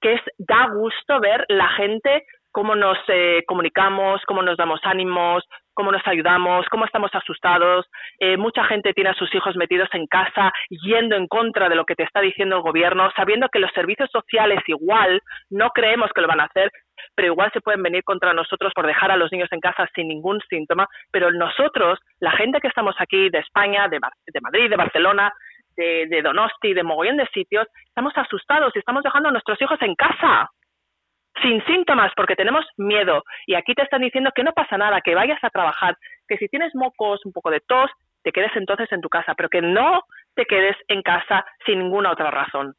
[0.00, 5.44] que es da gusto ver la gente cómo nos eh, comunicamos, cómo nos damos ánimos,
[5.74, 7.86] cómo nos ayudamos, cómo estamos asustados.
[8.18, 11.84] Eh, mucha gente tiene a sus hijos metidos en casa yendo en contra de lo
[11.84, 16.20] que te está diciendo el gobierno, sabiendo que los servicios sociales igual no creemos que
[16.20, 16.72] lo van a hacer,
[17.14, 20.08] pero igual se pueden venir contra nosotros por dejar a los niños en casa sin
[20.08, 20.86] ningún síntoma.
[21.10, 25.32] Pero nosotros, la gente que estamos aquí de España, de, de Madrid, de Barcelona,
[25.76, 29.80] de, de Donosti, de mogollón de sitios, estamos asustados y estamos dejando a nuestros hijos
[29.82, 30.50] en casa
[31.42, 35.14] sin síntomas porque tenemos miedo y aquí te están diciendo que no pasa nada, que
[35.14, 37.90] vayas a trabajar, que si tienes mocos, un poco de tos,
[38.22, 40.02] te quedes entonces en tu casa, pero que no
[40.34, 42.74] te quedes en casa sin ninguna otra razón.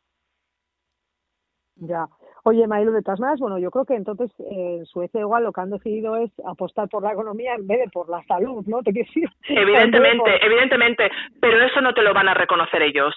[1.75, 2.05] Ya.
[2.49, 5.53] Oye, Mailo, de todas maneras, bueno, yo creo que entonces eh, en Suecia igual lo
[5.53, 8.81] que han decidido es apostar por la economía en vez de por la salud, ¿no?
[8.81, 9.29] ¿Te decir?
[9.47, 13.13] Evidentemente, evidentemente, pero eso no te lo van a reconocer ellos.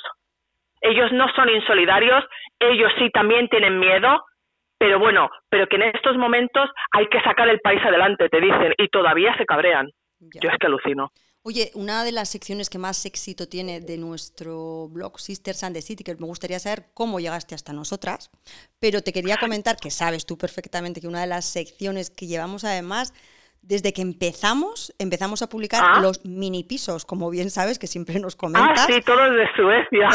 [0.83, 2.23] Ellos no son insolidarios,
[2.59, 4.23] ellos sí también tienen miedo,
[4.77, 8.75] pero bueno, pero que en estos momentos hay que sacar el país adelante, te dicen,
[8.77, 9.89] y todavía se cabrean.
[10.21, 11.09] Yo es que alucino.
[11.45, 15.83] Oye, una de las secciones que más éxito tiene de nuestro blog Sisters and the
[15.83, 18.31] City, que me gustaría saber cómo llegaste hasta nosotras,
[18.79, 22.63] pero te quería comentar que sabes tú perfectamente que una de las secciones que llevamos
[22.63, 23.13] además
[23.61, 26.01] desde que empezamos, empezamos a publicar ah.
[26.01, 28.81] los mini pisos, como bien sabes, que siempre nos comentas.
[28.81, 30.09] Ah, sí, todos de Suecia.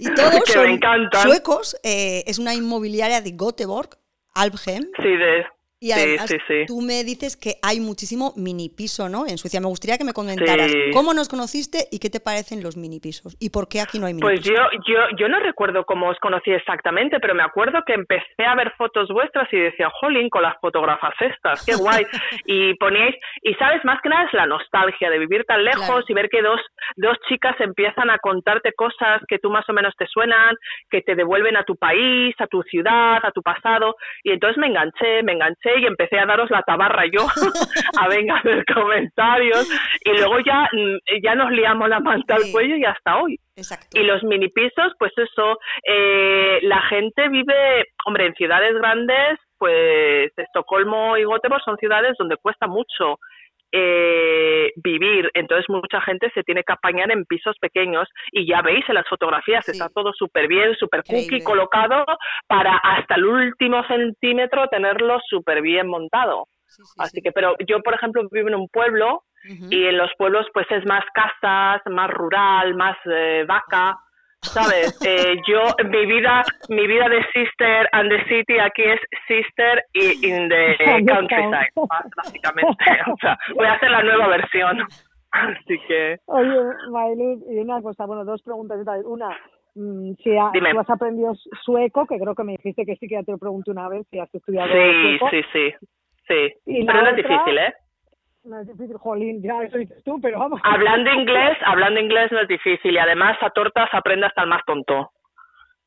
[0.00, 0.80] y todos son
[1.22, 1.76] suecos.
[1.82, 3.90] Eh, es una inmobiliaria de Göteborg,
[4.34, 4.84] Alphem.
[4.96, 5.44] Sí, de,
[5.80, 6.26] y además,
[6.66, 9.26] tú me dices que hay muchísimo mini piso, ¿no?
[9.28, 9.60] En Suecia.
[9.60, 13.36] Me gustaría que me comentaras cómo nos conociste y qué te parecen los mini pisos
[13.38, 16.18] y por qué aquí no hay mini Pues yo, yo, yo no recuerdo cómo os
[16.18, 20.42] conocí exactamente, pero me acuerdo que empecé a ver fotos vuestras y decía, jolín, con
[20.42, 22.04] las fotógrafas estas, qué guay.
[22.46, 26.14] y poníais, y sabes, más que nada es la nostalgia de vivir tan lejos y
[26.14, 26.60] ver que dos,
[26.96, 30.56] dos chicas empiezan a contarte cosas que tú más o menos te suenan,
[30.90, 33.94] que te devuelven a tu país, a tu ciudad, a tu pasado.
[34.24, 37.26] Y entonces me enganché, me enganché y empecé a daros la tabarra yo,
[38.00, 39.68] a venga ver comentarios,
[40.04, 43.38] y luego ya, mm, ya nos liamos la manta al cuello y hasta hoy.
[43.92, 50.30] Y los mini pisos, pues eso, eh, la gente vive, hombre, en ciudades grandes, pues
[50.36, 53.18] Estocolmo y Göteborg son ciudades donde cuesta mucho
[53.72, 55.30] eh, vivir.
[55.34, 59.08] Entonces mucha gente se tiene que apañar en pisos pequeños y ya veis en las
[59.08, 62.04] fotografías, está todo súper bien, súper cookie colocado
[62.46, 66.46] para hasta el último centímetro tenerlo súper bien montado.
[66.98, 69.22] Así que, pero yo, por ejemplo, vivo en un pueblo
[69.70, 73.98] y en los pueblos pues es más casas, más rural, más eh, vaca.
[74.42, 74.98] ¿Sabes?
[75.06, 80.48] Eh, yo, mi vida, mi vida de Sister and the City aquí es Sister in
[80.48, 81.72] the Countryside,
[82.16, 82.84] básicamente.
[83.12, 84.82] O sea, voy a hacer la nueva versión.
[85.30, 86.18] Así que...
[86.26, 86.58] Oye,
[86.90, 88.78] Maylin, y una cosa, bueno, dos preguntas.
[89.04, 89.28] Una,
[89.74, 93.22] mm, si tú has aprendido sueco, que creo que me dijiste que sí, que ya
[93.22, 95.74] te lo pregunté una vez, si has estudiado sí, Sí, sí,
[96.26, 96.84] sí.
[96.86, 97.74] Pero no es difícil, ¿eh?
[98.44, 100.60] No es difícil, jolín, ya eso dices tú, pero vamos.
[100.64, 104.64] Hablando inglés, hablando inglés no es difícil y además a tortas aprende hasta el más
[104.64, 105.10] tonto.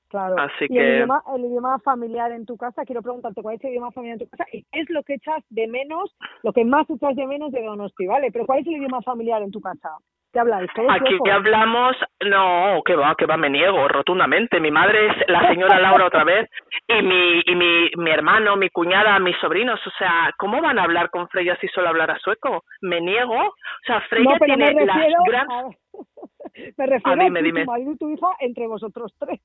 [0.10, 0.36] Claro.
[0.38, 3.72] Así y el, idioma, el idioma familiar en tu casa, quiero preguntarte cuál es el
[3.72, 6.66] idioma familiar en tu casa y qué es lo que echas de menos, lo que
[6.66, 8.30] más echas de menos de Donosti, ¿vale?
[8.30, 9.90] Pero ¿cuál es el idioma familiar en tu casa?
[10.32, 10.70] ¿Qué habláis?
[10.90, 14.62] Aquí que hablamos, no, que va, que va, me niego rotundamente.
[14.62, 16.50] Mi madre es la señora Laura otra vez
[16.88, 19.86] y mi y mi, mi hermano, mi cuñada, mis sobrinos.
[19.86, 22.64] O sea, ¿cómo van a hablar con Freya si solo hablará sueco?
[22.82, 23.36] Me niego.
[23.36, 25.78] O sea, Freya tiene las grandes...
[26.78, 29.40] Me refiero a, dime, tu marido y tu hija entre vosotros tres.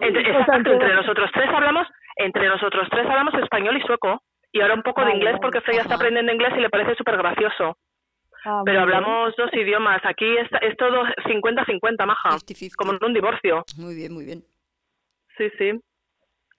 [0.00, 4.22] Entre, exacto, entre nosotros tres hablamos, entre nosotros tres hablamos español y sueco.
[4.52, 7.16] Y ahora un poco de inglés porque Freya está aprendiendo inglés y le parece súper
[7.16, 7.76] gracioso.
[8.44, 10.00] Ah, pero hablamos dos idiomas.
[10.04, 12.36] Aquí es, es todo 50-50, maja.
[12.76, 13.64] Como en un divorcio.
[13.78, 14.42] Muy bien, muy bien.
[15.36, 15.72] Sí, sí.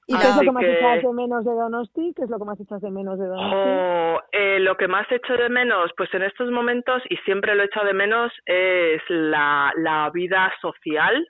[0.08, 2.14] ¿Y qué es lo que más echas de menos de Donosti?
[2.16, 3.56] ¿Qué es lo que más echas de menos de Donosti?
[3.56, 7.64] Oh, eh, lo que más echo de menos, pues en estos momentos, y siempre lo
[7.64, 11.28] he echado de menos, es la, la vida social,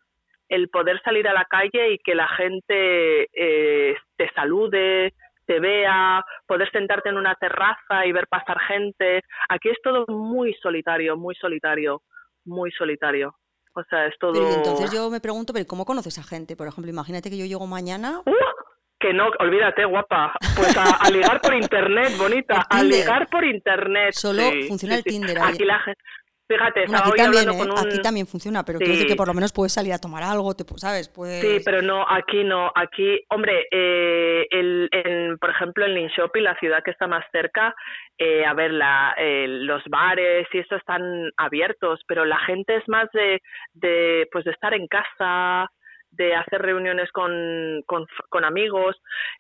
[0.50, 5.14] el poder salir a la calle y que la gente eh, te salude,
[5.46, 9.22] te vea, poder sentarte en una terraza y ver pasar gente.
[9.50, 12.02] Aquí es todo muy solitario, muy solitario,
[12.46, 13.36] muy solitario.
[13.74, 14.34] O sea, es todo...
[14.34, 16.56] Pero entonces yo me pregunto, ¿pero cómo conoces a gente?
[16.56, 18.22] Por ejemplo, imagínate que yo llego mañana...
[18.26, 18.34] ¡Uh!
[18.98, 20.34] Que no, olvídate, guapa.
[20.56, 22.66] Pues a, ligar por internet, bonita.
[22.70, 24.14] A ligar por internet.
[24.14, 25.38] Solo funciona el Tinder.
[25.40, 26.00] Aquí la gente...
[26.48, 27.74] Fíjate, aquí, también, ¿eh?
[27.76, 30.54] aquí también funciona, pero quiero decir que por lo menos puedes salir a tomar algo,
[30.54, 31.10] te, ¿sabes?
[31.10, 31.42] Pues...
[31.42, 32.72] Sí, pero no, aquí no.
[32.76, 37.74] Aquí, hombre, eh, el, por ejemplo, en Linköping, la ciudad que está más cerca,
[38.20, 43.10] eh, a ver, la, los bares y eso están abiertos, pero la gente es más
[43.12, 43.42] de,
[43.74, 45.68] de, pues de estar en casa,
[46.16, 48.96] de hacer reuniones con, con, amigos.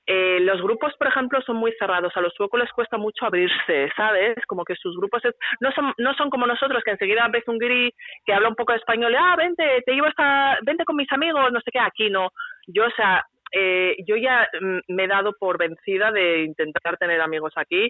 [0.05, 2.15] Eh, los grupos, por ejemplo, son muy cerrados.
[2.15, 4.35] A los suecos les cuesta mucho abrirse, ¿sabes?
[4.47, 5.21] Como que sus grupos
[5.59, 7.93] no, son, no son como nosotros, que enseguida ves un guiri
[8.25, 11.11] que habla un poco de español, y, ah, vente, te llevo hasta, vente con mis
[11.11, 12.29] amigos, no sé qué, aquí no.
[12.67, 17.21] Yo, o sea, eh, yo ya mm, me he dado por vencida de intentar tener
[17.21, 17.89] amigos aquí.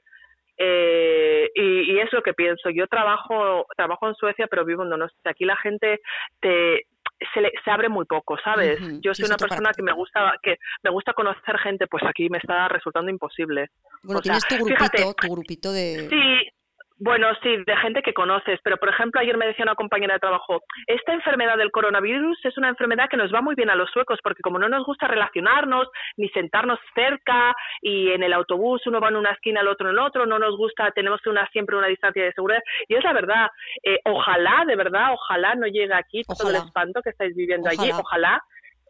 [0.57, 2.69] Eh, y, es lo que pienso.
[2.69, 5.17] Yo trabajo trabajo en Suecia, pero vivo en Donosti.
[5.25, 5.99] Aquí la gente
[6.39, 6.83] te,
[7.33, 8.79] se, le, se abre muy poco, ¿sabes?
[9.01, 12.37] Yo soy una persona que me gusta que me gusta conocer gente, pues aquí me
[12.37, 13.69] está resultando imposible.
[14.03, 16.07] Bueno, tienes tu grupito, tu grupito de...
[16.09, 16.44] Sí,
[16.97, 20.19] bueno, sí, de gente que conoces, pero por ejemplo ayer me decía una compañera de
[20.19, 23.89] trabajo, esta enfermedad del coronavirus es una enfermedad que nos va muy bien a los
[23.91, 29.01] suecos porque como no nos gusta relacionarnos ni sentarnos cerca y en el autobús uno
[29.01, 31.75] va en una esquina, el otro en el otro, no nos gusta, tenemos una, siempre
[31.75, 33.49] una distancia de seguridad y es la verdad,
[33.83, 37.91] eh, ojalá, de verdad, ojalá no llegue aquí todo el espanto que estáis viviendo allí,
[37.91, 38.41] ojalá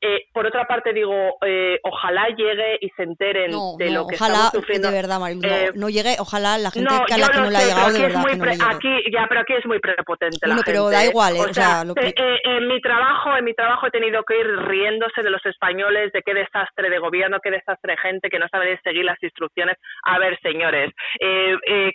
[0.06, 4.46] eh, por otra parte digo, eh, ojalá llegue y se enteren de lo que ojalá,
[4.46, 4.90] estamos sufriendo.
[4.90, 7.58] de verdad, Marilu, eh, no, llegue, ojalá la gente que a la que no le
[7.58, 10.90] ha llegado de verdad que no Aquí, ya, pero aquí es muy prepotente la pero
[10.90, 15.24] da igual, o, sea, en mi trabajo, en mi trabajo he tenido que ir riéndose
[15.24, 18.80] de los españoles, de qué desastre de gobierno, qué desastre de gente que no sabe
[18.84, 19.78] seguir las instrucciones.
[20.04, 20.92] A ver, señores,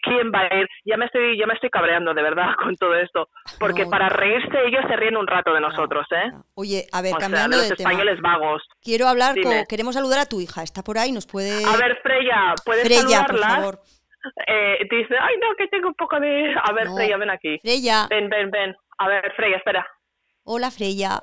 [0.03, 0.69] ¿quién va a ir?
[0.85, 4.59] Ya me estoy, ya me estoy cabreando de verdad con todo esto, porque para reírse
[4.67, 6.31] ellos se ríen un rato de nosotros, ¿eh?
[6.55, 8.63] Oye, a ver, cambiando de, tema vagos.
[8.83, 11.65] Quiero hablar con, queremos saludar a tu hija, está por ahí, nos puede...
[11.65, 13.47] A ver, Freya, ¿puedes Freya, saludarla?
[13.47, 13.81] por favor.
[14.47, 16.55] Eh, dice, ay no, que tengo un poco de...
[16.63, 17.59] A ver, Freya, ven aquí.
[17.61, 18.07] Freya.
[18.11, 18.77] Ven, ven, ven.
[18.99, 19.87] A ver, Freya, espera.
[20.45, 21.23] Hola, Freya.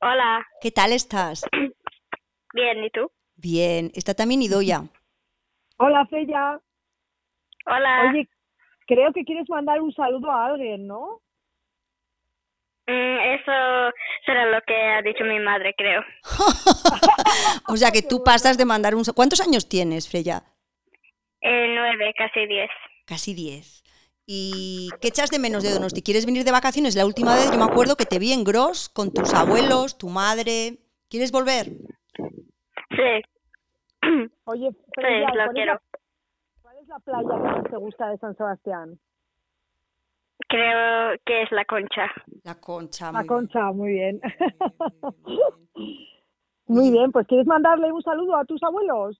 [0.00, 0.46] Hola.
[0.60, 1.44] ¿Qué tal estás?
[2.54, 3.10] Bien, ¿y tú?
[3.36, 3.90] Bien.
[3.94, 4.82] Está también Idoya.
[5.76, 6.58] Hola, Freya.
[7.66, 8.10] Hola.
[8.10, 8.28] Oye,
[8.86, 11.20] creo que quieres mandar un saludo a alguien, ¿no?
[12.86, 13.52] Mm, eso
[14.30, 16.02] será lo que ha dicho mi madre, creo.
[17.68, 19.02] o sea que tú pasas de mandar un...
[19.14, 20.42] ¿Cuántos años tienes, Freya?
[21.40, 22.70] Eh, nueve, casi diez.
[23.06, 23.82] Casi diez.
[24.26, 26.02] ¿Y qué echas de menos de Donosti?
[26.02, 26.94] ¿Quieres venir de vacaciones?
[26.94, 30.08] La última vez yo me acuerdo que te vi en Gross con tus abuelos, tu
[30.08, 30.78] madre.
[31.08, 31.66] ¿Quieres volver?
[32.90, 33.12] Sí.
[34.44, 35.74] Oye, Freya, sí, lo ¿cuál, quiero.
[35.74, 39.00] Es la, ¿cuál es la playa que más te gusta de San Sebastián?
[40.50, 42.10] Creo que es la concha.
[42.42, 43.12] La concha.
[43.12, 43.76] La muy concha, bien.
[43.76, 44.20] muy bien.
[44.20, 46.10] Muy bien, muy bien.
[46.66, 49.16] Muy bien, pues ¿quieres mandarle un saludo a tus abuelos?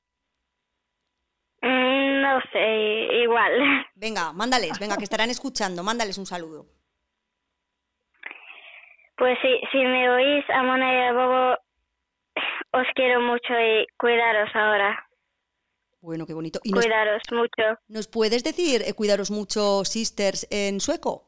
[1.62, 3.52] Mm, no sé, igual.
[3.94, 6.66] Venga, mándales, venga, que estarán escuchando, mándales un saludo.
[9.16, 11.56] Pues sí, si me oís, Amona y a Bobo,
[12.72, 15.09] os quiero mucho y cuidaros ahora.
[16.00, 16.60] Bueno, qué bonito.
[16.64, 17.78] ¿Y nos, Cuidaros mucho.
[17.88, 21.26] ¿nos puedes decir eh, cuidaros mucho, sisters, en sueco?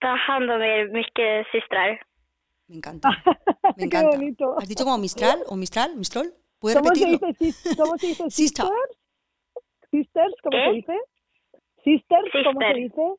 [0.00, 0.58] Trabajando
[0.92, 1.98] mis que sistrar.
[2.68, 3.08] Me encanta.
[3.08, 3.14] Me
[3.76, 4.16] Qué encanta.
[4.16, 4.54] bonito.
[4.58, 5.96] ¿Has dicho como Mistral o Mistral?
[5.96, 6.32] ¿Mistrol?
[6.58, 7.26] ¿Puedes ¿Cómo se repetirlo?
[7.26, 8.66] dice, sis- ¿cómo se dice Sister.
[8.66, 8.98] sisters?
[9.90, 10.34] ¿Sisters?
[10.42, 10.64] ¿Cómo ¿Qué?
[10.64, 10.98] se dice?
[11.84, 12.30] ¿Sisters?
[12.32, 12.76] ¿Cómo se Sister.
[12.76, 13.14] dice?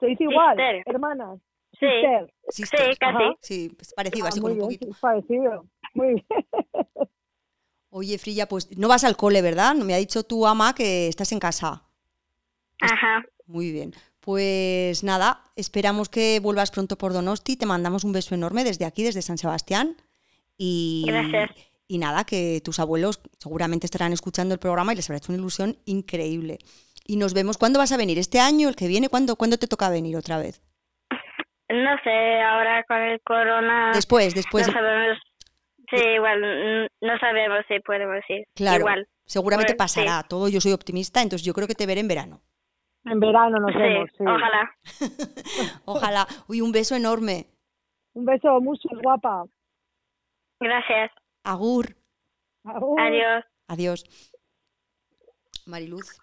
[0.00, 0.82] Se dice igual, Sister.
[0.86, 1.40] hermanas.
[1.78, 1.86] Sí.
[1.86, 2.34] Sister.
[2.48, 2.88] Sisters.
[2.90, 3.16] Sí, casi.
[3.24, 3.34] Ajá.
[3.40, 4.92] Sí, es parecido, Ah, así muy con un bien, poquito.
[4.94, 5.64] es parecido.
[5.94, 6.26] Muy bien.
[7.90, 9.74] Oye, Frilla, pues no vas al cole, ¿verdad?
[9.74, 11.82] Me ha dicho tu ama que estás en casa.
[12.80, 13.24] Ajá.
[13.46, 13.92] Muy bien.
[14.20, 17.56] Pues nada, esperamos que vuelvas pronto por Donosti.
[17.56, 19.96] Te mandamos un beso enorme desde aquí, desde San Sebastián.
[20.56, 21.50] Y, Gracias.
[21.88, 25.40] y nada, que tus abuelos seguramente estarán escuchando el programa y les habrá hecho una
[25.40, 26.58] ilusión increíble.
[27.06, 27.58] Y nos vemos.
[27.58, 28.18] ¿Cuándo vas a venir?
[28.18, 28.68] ¿Este año?
[28.68, 29.08] ¿El que viene?
[29.08, 30.62] ¿Cuándo, ¿cuándo te toca venir otra vez?
[31.68, 34.66] No sé, ahora con el corona Después, después.
[34.66, 35.18] no sabemos.
[35.90, 38.44] Sí, igual, mm, no sabemos si podemos ir.
[38.54, 39.08] Claro, Igual.
[39.24, 39.94] seguramente Bueno, sí.
[40.00, 40.48] pasará todo.
[40.48, 42.40] Yo soy optimista, entonces yo creo que te veré en verano.
[43.04, 44.10] En verano nos Sí, vemos.
[44.16, 44.24] Sí.
[44.26, 44.70] ojalá.
[45.86, 46.26] Ojalá.
[46.48, 47.46] Uy, un beso enorme.
[48.12, 49.44] Un beso, muchos guapa.
[50.60, 51.10] Gracias.
[51.44, 51.96] Agur.
[52.64, 53.00] Agur.
[53.00, 53.44] Adiós.
[53.68, 54.04] Adiós.
[55.66, 56.19] Mariluz.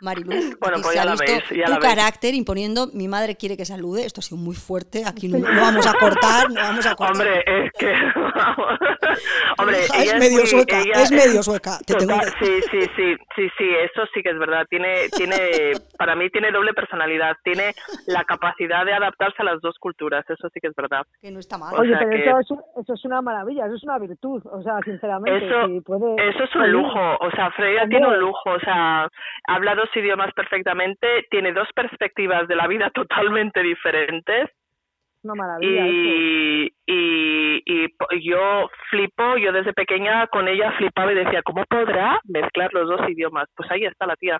[0.00, 1.78] Mariluz, Bueno, pues se ya ha la visto veis, ya veis.
[1.78, 4.04] carácter imponiendo mi madre quiere que salude.
[4.04, 5.04] Esto ha sido muy fuerte.
[5.06, 7.14] Aquí no, no vamos a cortar, no vamos a cortar.
[7.16, 7.92] Hombre, es que...
[9.58, 11.78] Hombre, hija es ella medio muy- sueca, ella es medio sueca.
[11.86, 14.66] Te tengo Total, que- sí, sí, sí, sí, sí, eso sí que es verdad.
[14.68, 17.36] Tiene, tiene, para mí tiene doble personalidad.
[17.44, 17.74] Tiene
[18.06, 20.24] la capacidad de adaptarse a las dos culturas.
[20.28, 21.02] Eso sí que es verdad.
[21.20, 21.74] que no está mal.
[21.74, 23.98] O Oye, sea pero que- eso, es, un- eso es una maravilla, eso es una
[23.98, 24.42] virtud.
[24.50, 26.28] O sea, sinceramente, Eso- si puede...
[26.28, 27.00] Eso es un lujo.
[27.20, 28.50] O sea, Freya tiene un lujo.
[28.50, 29.08] O sea,
[29.46, 31.26] habla dos idiomas perfectamente.
[31.30, 34.50] Tiene dos perspectivas de la vida totalmente diferentes.
[34.50, 35.86] Es una maravilla.
[35.86, 42.20] y, y, y yo flipo, yo desde pequeña con ella flipaba y decía, ¿cómo podrá
[42.24, 43.48] mezclar los dos idiomas?
[43.56, 44.38] Pues ahí está la tía.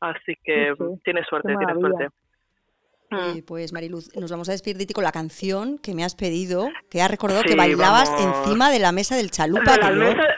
[0.00, 1.00] Así que Sí, sí.
[1.04, 2.08] tiene suerte, tiene suerte.
[3.10, 3.40] Mm.
[3.46, 6.68] pues Mariluz, nos vamos a despedir de ti con la canción que me has pedido,
[6.90, 9.78] que has recordado que bailabas encima de la mesa del chalupa.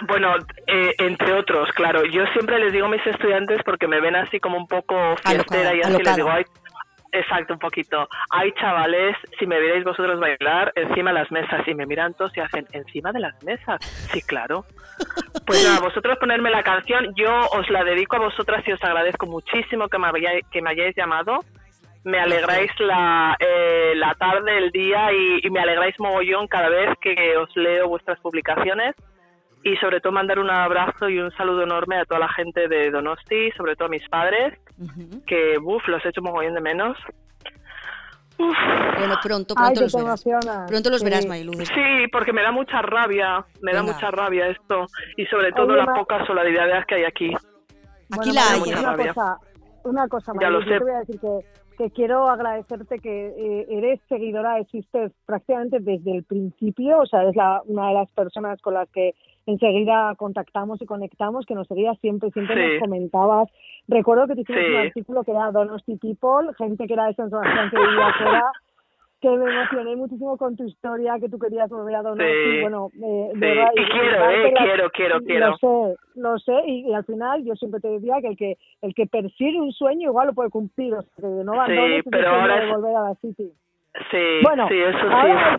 [0.08, 0.34] bueno,
[0.66, 2.04] eh, entre otros, claro.
[2.04, 5.74] Yo siempre les digo a mis estudiantes porque me ven así como un poco fiestera
[5.74, 6.30] y así les digo,
[7.14, 8.08] Exacto, un poquito.
[8.30, 12.34] Hay chavales, si me vierais vosotros bailar, encima de las mesas y me miran todos
[12.34, 13.84] y hacen, ¿encima de las mesas?
[14.10, 14.64] Sí, claro.
[15.44, 19.26] Pues nada, vosotros ponerme la canción, yo os la dedico a vosotras y os agradezco
[19.26, 20.08] muchísimo que me,
[20.50, 21.40] que me hayáis llamado
[22.04, 27.36] me alegráis la, eh, la tarde, el día y, me alegráis mogollón cada vez que
[27.36, 28.94] os leo vuestras publicaciones
[29.64, 32.90] y sobre todo mandar un abrazo y un saludo enorme a toda la gente de
[32.90, 34.58] Donosti, sobre todo a mis padres,
[35.26, 36.98] que uff, los he hecho mogollón de menos.
[38.38, 40.24] Bueno, pronto, pronto los verás.
[40.66, 41.68] Pronto los verás, Mariluz.
[41.68, 44.86] Sí, porque me da mucha rabia, me da mucha rabia esto
[45.16, 47.32] y sobre todo la poca solidaridad que hay aquí.
[48.10, 48.62] Aquí la hay.
[48.72, 49.38] Una cosa,
[49.84, 50.70] una cosa, lo sé.
[50.70, 55.80] te voy a decir que que quiero agradecerte que eh, eres seguidora de Sisters prácticamente
[55.80, 59.14] desde el principio, o sea, eres la, una de las personas con las que
[59.46, 63.48] enseguida contactamos y conectamos, que nos seguías siempre, siempre nos comentabas.
[63.88, 67.30] Recuerdo que te hicimos un artículo que era Donosti People, gente que era de San
[67.30, 68.52] Sebastián que vivía afuera,
[69.22, 72.26] que me emocioné muchísimo con tu historia, que tú querías volver a donar.
[72.26, 75.50] Sí, bueno, eh, verdad, y quiero, eh, quiero, quiero, quiero.
[75.50, 78.94] Lo sé, lo sé, y, al final yo siempre te decía que el que el
[78.94, 82.30] que persigue un sueño igual lo puede cumplir, o sea, que no abandones sí, pero
[82.30, 83.52] ahora volver a la City.
[84.10, 85.06] Sí, bueno, sí, eso sí.
[85.08, 85.56] Ahora,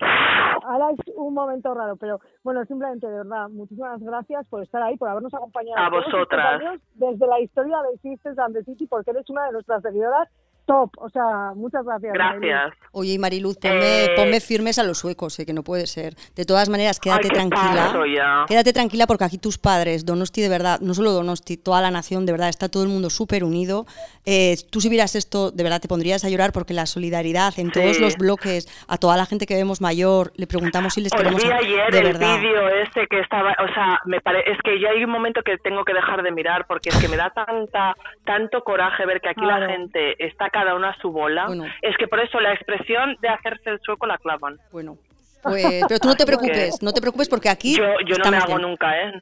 [0.65, 4.97] ahora, es un momento raro, pero bueno, simplemente de verdad, muchísimas gracias por estar ahí,
[4.97, 5.79] por habernos acompañado.
[5.79, 6.61] A vosotras.
[6.95, 10.27] Desde la historia de Sisters and the City, porque eres una de nuestras seguidoras
[10.65, 12.13] top, o sea, muchas gracias.
[12.13, 12.73] Gracias.
[12.91, 16.15] Oye, Mariluz, ponme, eh, ponme, firmes a los suecos, eh, que no puede ser.
[16.35, 17.93] De todas maneras, quédate tranquila.
[18.47, 22.25] Quédate tranquila porque aquí tus padres, Donosti de verdad, no solo Donosti, toda la nación,
[22.25, 23.85] de verdad, está todo el mundo súper unido.
[24.25, 27.71] Eh, tú si vieras esto, de verdad te pondrías a llorar porque la solidaridad en
[27.71, 31.43] todos los bloques, a toda la gente que vemos mayor, le preguntamos si les queremos...
[31.43, 34.89] Vi ayer de el vídeo este que estaba, o sea, me pare, es que ya
[34.89, 37.95] hay un momento que tengo que dejar de mirar porque es que me da tanta
[38.23, 41.47] tanto coraje ver que aquí la gente está cada una a su bola.
[41.81, 44.57] Es que por eso la expresión de hacerse el sueco la clavan.
[44.71, 44.97] Bueno,
[45.41, 47.75] pues, pero tú no te preocupes, no te preocupes porque aquí.
[47.75, 49.21] Yo, yo no me hago nunca, ¿eh?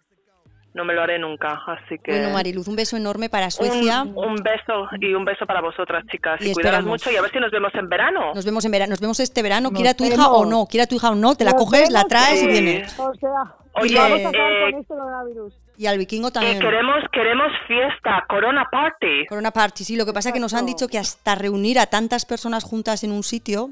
[0.73, 2.11] No me lo haré nunca, así que...
[2.11, 4.03] Bueno, Mariluz, un beso enorme para Suecia.
[4.03, 6.39] Un, beso y un beso para vosotras, chicas.
[6.39, 8.34] Y, y mucho y a ver si nos vemos en verano.
[8.34, 10.95] Nos vemos en verano, nos vemos este verano, quiera tu hija o no, quiera tu
[10.95, 12.97] hija o no, te la coges, la traes y vienes.
[12.97, 15.53] O sea, Oye, vamos a eh, con este coronavirus.
[15.82, 16.59] Y al vikingo también.
[16.59, 19.25] queremos, queremos fiesta, Corona Party.
[19.27, 19.95] Corona Party, sí.
[19.95, 23.03] Lo que pasa es que nos han dicho que hasta reunir a tantas personas juntas
[23.03, 23.71] en un sitio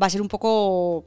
[0.00, 1.04] va a ser un poco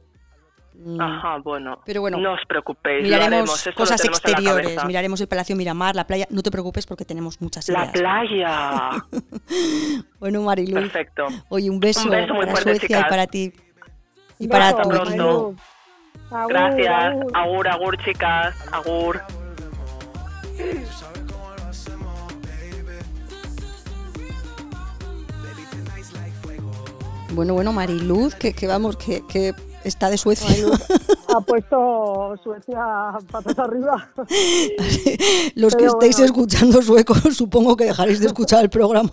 [0.74, 1.80] mm, Ajá, bueno.
[1.86, 3.02] Pero bueno, no os preocupéis.
[3.02, 6.26] Miraremos cosas exteriores, miraremos el Palacio Miramar, la playa.
[6.28, 7.86] No te preocupes porque tenemos muchas ideas.
[7.86, 8.90] La playa.
[10.20, 10.74] bueno, Marilu.
[10.74, 11.28] Perfecto.
[11.48, 13.54] Oye, un beso, para Suecia y para ti.
[14.38, 15.54] Y para tu pronto.
[16.46, 17.16] Gracias.
[17.32, 18.54] Agur, agur, chicas.
[18.70, 19.22] Agur.
[27.36, 29.52] Bueno, bueno, Mariluz, que, que vamos, que, que
[29.84, 30.48] está de Suecia.
[31.36, 34.08] ha puesto Suecia patas arriba.
[35.54, 39.12] Los que estéis escuchando sueco, supongo que dejaréis de escuchar el programa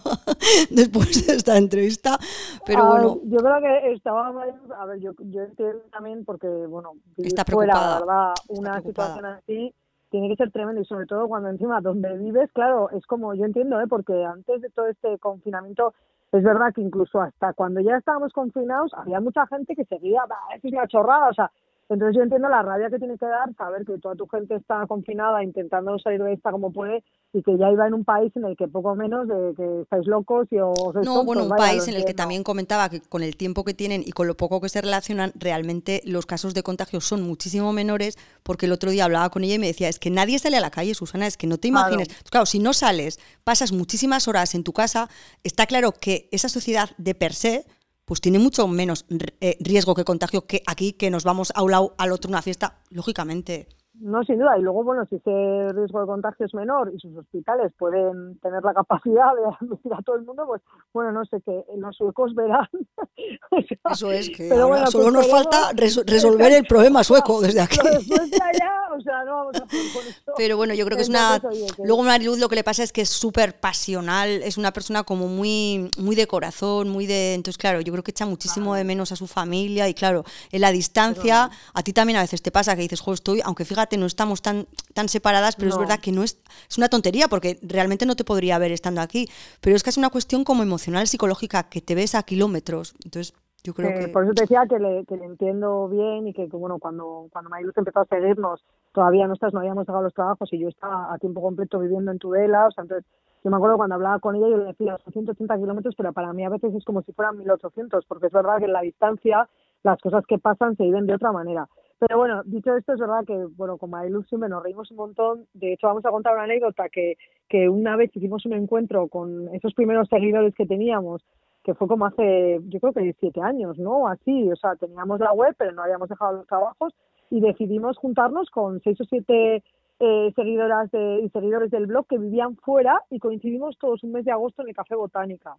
[0.70, 2.18] después de esta entrevista.
[2.66, 3.20] Pero ah, bueno.
[3.26, 4.30] Yo creo que estaba.
[4.30, 8.00] A ver, yo, yo entiendo también porque, bueno, está preocupada.
[8.00, 9.74] verdad, una situación así
[10.14, 13.46] tiene que ser tremendo y sobre todo cuando encima donde vives, claro, es como yo
[13.46, 13.88] entiendo, ¿eh?
[13.90, 15.96] porque antes de todo este confinamiento
[16.32, 20.22] es verdad que incluso hasta cuando ya estábamos confinados había mucha gente que seguía,
[20.54, 21.52] es una chorrada, o sea,
[21.90, 24.86] entonces yo entiendo la rabia que tiene que dar saber que toda tu gente está
[24.88, 27.04] confinada intentando salir de esta como puede
[27.34, 30.06] y que ya iba en un país en el que poco menos de que estáis
[30.08, 33.36] locos y os No, bueno, un país en el que también comentaba que con el
[33.36, 37.02] tiempo que tienen y con lo poco que se relacionan, realmente los casos de contagio
[37.02, 40.10] son muchísimo menores porque el otro día hablaba con ella y me decía, es que
[40.10, 42.08] nadie sale a la calle, Susana, es que no te imagines.
[42.30, 45.10] Claro, si no sales, pasas muchísimas horas en tu casa,
[45.44, 47.66] está claro que esa sociedad de per se
[48.14, 49.08] pues tiene mucho menos
[49.42, 52.44] eh, riesgo que contagio que aquí, que nos vamos a un lado al otro una
[52.44, 53.68] fiesta, lógicamente.
[54.00, 54.58] No, sin duda.
[54.58, 58.64] Y luego, bueno, si ese riesgo de contagio es menor y sus hospitales pueden tener
[58.64, 60.62] la capacidad de admitir a todo el mundo, pues,
[60.94, 62.68] bueno, no sé, que los suecos verán.
[63.92, 65.72] Eso es, que solo pues nos falta
[66.06, 67.78] resolver el problema sueco desde aquí.
[67.80, 70.34] o sea, no vamos a con esto.
[70.38, 71.40] Pero bueno, yo creo que es una...
[71.84, 75.28] Luego Mariluz lo que le pasa es que es súper pasional, es una persona como
[75.28, 77.36] muy, muy de corazón, muy de...
[77.36, 80.62] Entonces, claro, yo creo que echa muchísimo de menos a su familia y claro, en
[80.62, 83.83] la distancia, a ti también a veces te pasa que dices, jo, estoy, aunque fíjate,
[83.84, 87.28] fíjate, no estamos tan, tan separadas, pero es verdad que no es, es una tontería
[87.28, 89.28] porque realmente no te podría ver estando aquí.
[89.62, 92.96] Pero es que es una cuestión como emocional, psicológica, que te ves a kilómetros.
[93.04, 94.08] Entonces, yo creo que...
[94.08, 97.50] Por eso te decía que le, que le entiendo bien y que, bueno, cuando, cuando
[97.50, 98.64] Mayluz empezó a seguirnos,
[98.94, 102.12] todavía no, estás, no habíamos dejado los trabajos y yo estaba a tiempo completo viviendo
[102.12, 103.06] en Tudela, o sea, entonces
[103.44, 106.32] yo me acuerdo cuando hablaba con ella, yo le decía, son 180 kilómetros, pero para
[106.32, 109.50] mí a veces es como si fueran 1800, porque es verdad que en la distancia
[109.84, 111.68] las cosas que pasan se viven de otra manera.
[112.06, 115.46] Pero bueno, dicho esto, es verdad que, bueno, con Marilu siempre nos reímos un montón.
[115.54, 117.16] De hecho, vamos a contar una anécdota que,
[117.48, 121.24] que una vez hicimos un encuentro con esos primeros seguidores que teníamos,
[121.64, 124.10] que fue como hace, yo creo que siete años, ¿no?
[124.10, 126.94] Así, o sea, teníamos la web, pero no habíamos dejado los trabajos
[127.30, 129.64] y decidimos juntarnos con seis o siete
[130.02, 134.26] eh, seguidoras de, y seguidores del blog que vivían fuera y coincidimos todos un mes
[134.26, 135.56] de agosto en el Café Botánica.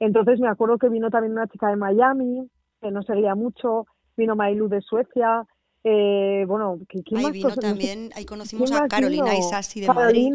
[0.00, 2.48] Entonces me acuerdo que vino también una chica de Miami,
[2.80, 3.84] que no seguía mucho,
[4.16, 5.46] vino Mailu de Suecia,
[5.84, 10.32] eh, bueno, ¿quién ahí más vino también, ahí conocimos a Carolina Isasi de Madrid.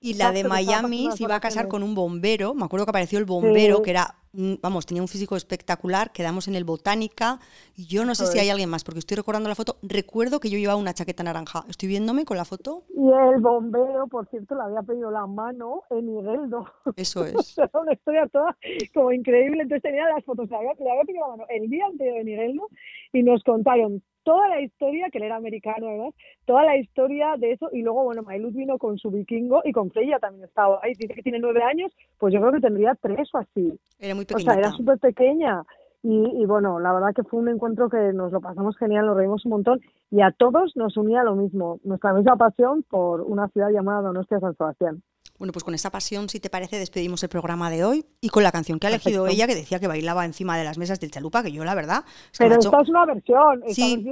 [0.00, 3.18] Y la de Miami se iba a casar con un bombero, me acuerdo que apareció
[3.18, 7.38] el bombero, que era, vamos, tenía un físico espectacular, quedamos en el Botánica,
[7.76, 10.48] y yo no sé si hay alguien más, porque estoy recordando la foto, recuerdo que
[10.48, 12.84] yo llevaba una chaqueta naranja, estoy viéndome con la foto.
[12.88, 16.64] Y el bombero, por cierto, le había pedido la mano en Migueldo.
[16.96, 17.58] Eso es.
[17.58, 18.56] Era una historia toda
[18.94, 21.86] como increíble, entonces tenía las fotos, le había, le había pedido la mano el día
[21.86, 22.68] anterior de Migueldo,
[23.12, 27.52] y nos contaron toda la historia, que él era americano además, toda la historia de
[27.52, 30.92] eso, y luego, bueno, Mailuz vino con su vikingo y con Freya también estaba ahí,
[30.98, 33.72] dice que tiene nueve años, pues yo creo que tendría tres o así.
[33.98, 34.50] Era muy pequeña.
[34.50, 35.64] O sea, era súper pequeña.
[36.04, 39.44] Y, bueno, la verdad que fue un encuentro que nos lo pasamos genial, nos reímos
[39.44, 43.70] un montón y a todos nos unía lo mismo, nuestra misma pasión por una ciudad
[43.70, 45.00] llamada Donostia San Sebastián.
[45.42, 48.44] Bueno, pues con esa pasión, si te parece, despedimos el programa de hoy y con
[48.44, 51.10] la canción que ha elegido ella, que decía que bailaba encima de las mesas del
[51.10, 52.04] chalupa, que yo la verdad...
[52.38, 53.64] Pero esta es una versión.
[53.66, 54.06] Sí.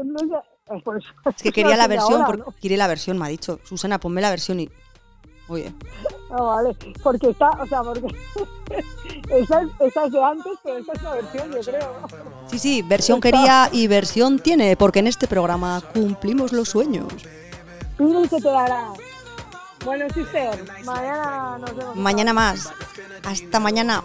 [0.66, 3.60] es, es, que quería la versión, porque quiere la versión, me ha dicho.
[3.62, 4.68] Susana, ponme la versión y...
[5.46, 5.72] Oye.
[6.32, 6.76] Ah, vale.
[7.00, 8.08] Porque está, o sea, porque
[9.30, 12.08] esa, es de antes, pero esta es una versión, yo creo.
[12.48, 17.06] Sí, sí, versión quería y versión tiene, porque en este programa cumplimos los sueños.
[17.96, 18.88] Pide y se te dará.
[19.84, 21.96] Bueno, sister, mañana nos vemos.
[21.96, 22.72] Mañana más.
[23.24, 24.02] Hasta mañana.